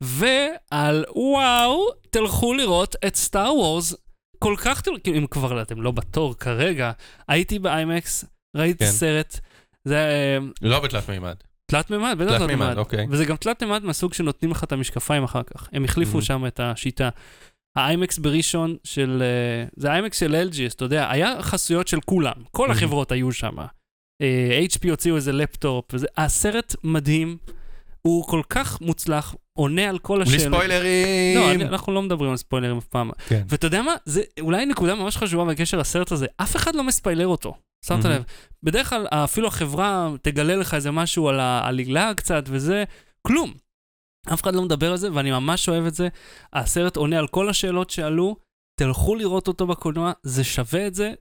ועל 0.00 1.04
וואו, 1.14 1.80
תלכו 2.10 2.54
לראות 2.54 2.96
את 3.06 3.16
סטאר 3.16 3.54
וורס. 3.54 3.94
כל 4.42 4.54
כך, 4.58 4.80
כאילו, 4.82 4.96
אם 5.18 5.26
כבר 5.26 5.62
אתם 5.62 5.82
לא 5.82 5.90
בתור 5.90 6.34
כרגע, 6.38 6.92
הייתי 7.28 7.58
באיימקס, 7.58 8.24
ראיתי 8.56 8.84
כן. 8.84 8.90
סרט, 8.90 9.40
זה 9.84 9.96
אה, 9.98 10.38
לא 10.62 10.80
בתלת 10.80 11.08
מימד. 11.10 11.34
תלת 11.66 11.90
מימד, 11.90 12.16
בטח 12.18 12.38
תלת 12.38 12.48
מימד. 12.50 12.78
אוקיי. 12.78 13.06
וזה 13.10 13.24
גם 13.24 13.36
תלת 13.36 13.62
מימד 13.62 13.84
מהסוג 13.84 14.14
שנותנים 14.14 14.50
לך 14.50 14.64
את 14.64 14.72
המשקפיים 14.72 15.24
אחר 15.24 15.42
כך. 15.42 15.68
הם 15.72 15.84
החליפו 15.84 16.18
Mhm. 16.18 16.22
שם 16.22 16.46
את 16.46 16.60
השיטה. 16.60 17.08
האיימקס 17.76 18.18
בראשון 18.18 18.76
של, 18.84 19.22
אה, 19.22 19.66
זה 19.76 19.90
האיימקס 19.90 20.20
של 20.20 20.34
LG, 20.50 20.62
אז 20.66 20.72
אתה 20.72 20.84
יודע, 20.84 21.10
היה 21.10 21.42
חסויות 21.42 21.88
של 21.88 22.00
כולם, 22.00 22.32
כל 22.50 22.68
Mhm. 22.68 22.72
החברות 22.72 23.12
היו 23.12 23.32
שם. 23.32 23.56
אה, 24.22 24.60
HP 24.72 24.90
הוציאו 24.90 25.16
איזה 25.16 25.32
לפטופ, 25.32 25.84
וזה, 25.94 26.06
הסרט 26.16 26.74
מדהים, 26.84 27.36
הוא 28.06 28.26
כל 28.26 28.42
כך 28.48 28.80
מוצלח, 28.80 29.34
עונה 29.58 29.88
על 29.88 29.98
כל 29.98 30.24
בלי 30.24 30.36
השאלות. 30.36 30.54
ספוילרים! 30.60 31.38
לא, 31.38 31.52
אני, 31.52 31.64
אנחנו 31.64 31.92
לא 31.92 32.02
מדברים 32.02 32.30
על 32.30 32.36
ספוילרים 32.36 32.78
אף 32.78 32.84
פעם. 32.84 33.10
כן. 33.28 33.42
ואתה 33.48 33.66
יודע 33.66 33.82
מה? 33.82 33.94
זה 34.04 34.22
אולי 34.40 34.66
נקודה 34.66 34.94
ממש 34.94 35.16
חשובה 35.16 35.44
בקשר 35.44 35.78
לסרט 35.78 36.12
הזה. 36.12 36.26
אף 36.36 36.56
אחד 36.56 36.74
לא 36.74 36.84
מספיילר 36.84 37.26
אותו. 37.26 37.54
שמת. 37.86 38.04
לב? 38.04 38.22
בדרך 38.62 38.90
כלל 38.90 39.06
אפילו 39.10 39.48
החברה 39.48 40.10
תגלה 40.22 40.56
לך 40.56 40.74
איזה 40.74 40.90
משהו 40.90 41.28
על 41.28 41.40
העלילה 41.40 42.14
קצת 42.14 42.44
וזה, 42.46 42.84
כלום. 43.26 43.52
אף 44.32 44.42
אחד 44.42 44.54
לא 44.54 44.62
מדבר 44.62 44.90
על 44.90 44.96
זה, 44.96 45.12
ואני 45.12 45.30
ממש 45.30 45.68
אוהב 45.68 45.86
את 45.86 45.94
זה. 45.94 46.08
הסרט 46.52 46.96
עונה 46.96 47.18
על 47.18 47.26
כל 47.26 47.48
השאלות 47.48 47.90
שעלו, 47.90 48.36
תלכו 48.80 49.14
לראות 49.14 49.48
אותו 49.48 49.66
בקולנוע, 49.66 50.12
זה 50.22 50.44
שווה 50.44 50.86
את 50.86 50.94
זה. 50.94 51.12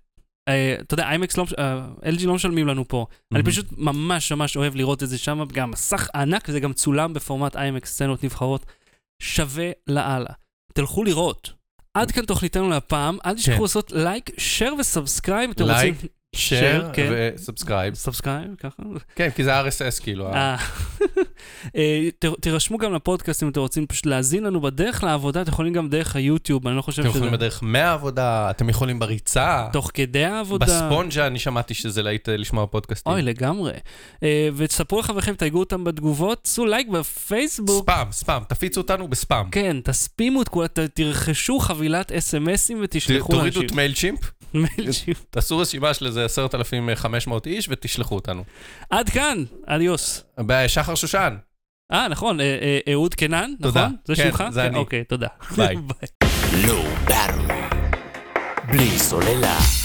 אה, 0.48 0.76
אתה 0.82 0.94
יודע, 0.94 1.04
IMAX 1.04 1.38
לא, 1.38 1.46
אה, 1.60 1.86
LG 2.04 2.26
לא 2.26 2.34
משלמים 2.34 2.68
לנו 2.68 2.88
פה. 2.88 3.06
אני. 3.34 3.44
פשוט 3.44 3.66
ממש 3.78 4.32
ממש 4.32 4.58
אוהב 4.58 4.76
לראות 4.76 5.04
את 5.04 5.10
זה 5.10 5.18
שם, 5.18 5.44
גם 5.54 5.72
מסך 5.72 6.08
ענק, 6.16 6.46
וזה 6.50 6.60
גם 6.60 6.74
צולם 6.74 7.14
בפורמט 7.14 7.56
IMAX, 7.56 7.94
סצנות 7.94 8.24
נבחרות. 8.24 8.66
שווה 9.22 9.72
לאללה. 9.88 10.34
תלכו 10.74 11.04
לראות. 11.04 11.54
עד 11.94 12.12
כאן 12.12 12.26
תוכניתנו 12.26 12.70
להפעם, 12.70 13.18
אל 13.26 13.36
תשכחו 13.36 13.56
כן. 13.58 13.62
לעשות 13.62 13.92
like, 13.92 14.30
share 14.38 14.76
ו 14.80 14.86
subscribe, 14.86 15.52
like. 15.60 15.96
share. 16.36 16.90
ו 17.12 17.19
subscribe. 17.19 17.94
subscribe, 17.94 18.56
ככה? 18.58 18.84
כן, 19.16 19.30
כי 19.36 19.44
זה 19.44 19.62
RSS 19.62 20.04
כאילו. 20.04 20.32
ה- 21.66 21.78
אה, 21.78 22.10
ת- 22.20 22.42
תירשמו 22.42 22.78
גם 22.78 22.94
לפודקאסט 22.94 23.44
אם 23.44 23.50
אתם 23.50 23.60
רוצים 23.60 23.88
פשוט 23.88 24.06
להאזין 24.06 24.44
לנו 24.44 24.62
בדרך 24.62 25.04
לעבודה, 25.04 25.42
אתם 25.42 25.52
יכולים 25.52 25.74
גם 25.74 25.90
דרך 25.90 26.16
היוטיוב, 26.16 26.68
אני 26.68 26.78
לא 26.78 26.82
חושב 26.82 27.02
אתם 27.02 27.10
שזה... 27.10 27.18
יכולים 27.20 27.34
בדרך 27.34 27.60
מהעבודה, 27.64 28.50
אתם 28.50 28.70
יכולים 28.70 29.00
בריצה. 29.00 29.68
תוך 29.74 29.92
כדי 29.94 30.26
העבודה. 30.26 30.66
בספונג'ה 30.66 31.28
אני 31.28 31.40
שמעתי 31.40 31.74
שזה 31.74 32.02
להיט 32.04 32.30
אה, 32.30 32.38
לשמוע 32.38 32.66
פודקאסטים. 32.68 33.12
אוי, 33.14 33.22
לגמרי. 33.22 33.72
אה, 34.24 34.50
ותספרו 34.56 35.00
לחבריכם, 35.00 35.34
תייגו 35.34 35.60
אותם 35.60 35.84
בתגובות, 35.84 36.42
עשו 36.46 36.66
לייק 36.66 36.88
בפייסבוק. 36.88 37.84
ספאם, 37.84 38.12
ספאם, 38.12 38.44
תפיצו 38.48 38.82
אותנו 38.82 39.08
בספאם. 39.08 39.50
כן, 39.50 39.78
תספימו 39.84 40.42
את 40.42 40.48
כולם, 40.50 40.68
תרכשו 40.94 41.60
חבילת 41.60 42.12
אס.אם.אסים 42.12 42.80
ותשלחו 42.84 43.32
תורידו 43.32 43.46
לאנשים. 43.60 43.66
את 43.70 43.76
מייל 43.76 43.94
צ'ימפ, 43.94 44.20
מייל 44.54 44.92
צ'יפ. 44.92 45.24
תעשו 45.32 45.58
רשימה 45.58 45.94
של 45.94 46.06
איזה 46.06 46.26
10,500 46.26 47.48
איש 47.48 47.68
ותשלחו 47.72 48.16
אותנו. 48.16 48.44
עד 48.90 49.10
כאן, 49.10 49.44
אדיוס. 49.66 50.24
בשחר 50.40 50.96
שושן, 50.96 51.31
אה, 51.94 52.08
נכון, 52.08 52.40
אה, 52.42 52.58
אה, 52.62 52.94
אהוד 52.94 53.16
קנן, 53.16 53.52
תודה. 53.62 53.82
נכון? 53.86 53.96
זה 54.06 54.16
כן, 54.16 54.30
שמך? 54.30 54.44
זה 54.52 54.66
אני. 54.66 54.78
אוקיי, 54.78 55.04
תודה. 55.04 55.28
ביי. 55.56 55.76
Low 56.66 57.10
Battery. 57.10 57.76
בלי 58.72 59.00
סוללה. 59.00 59.81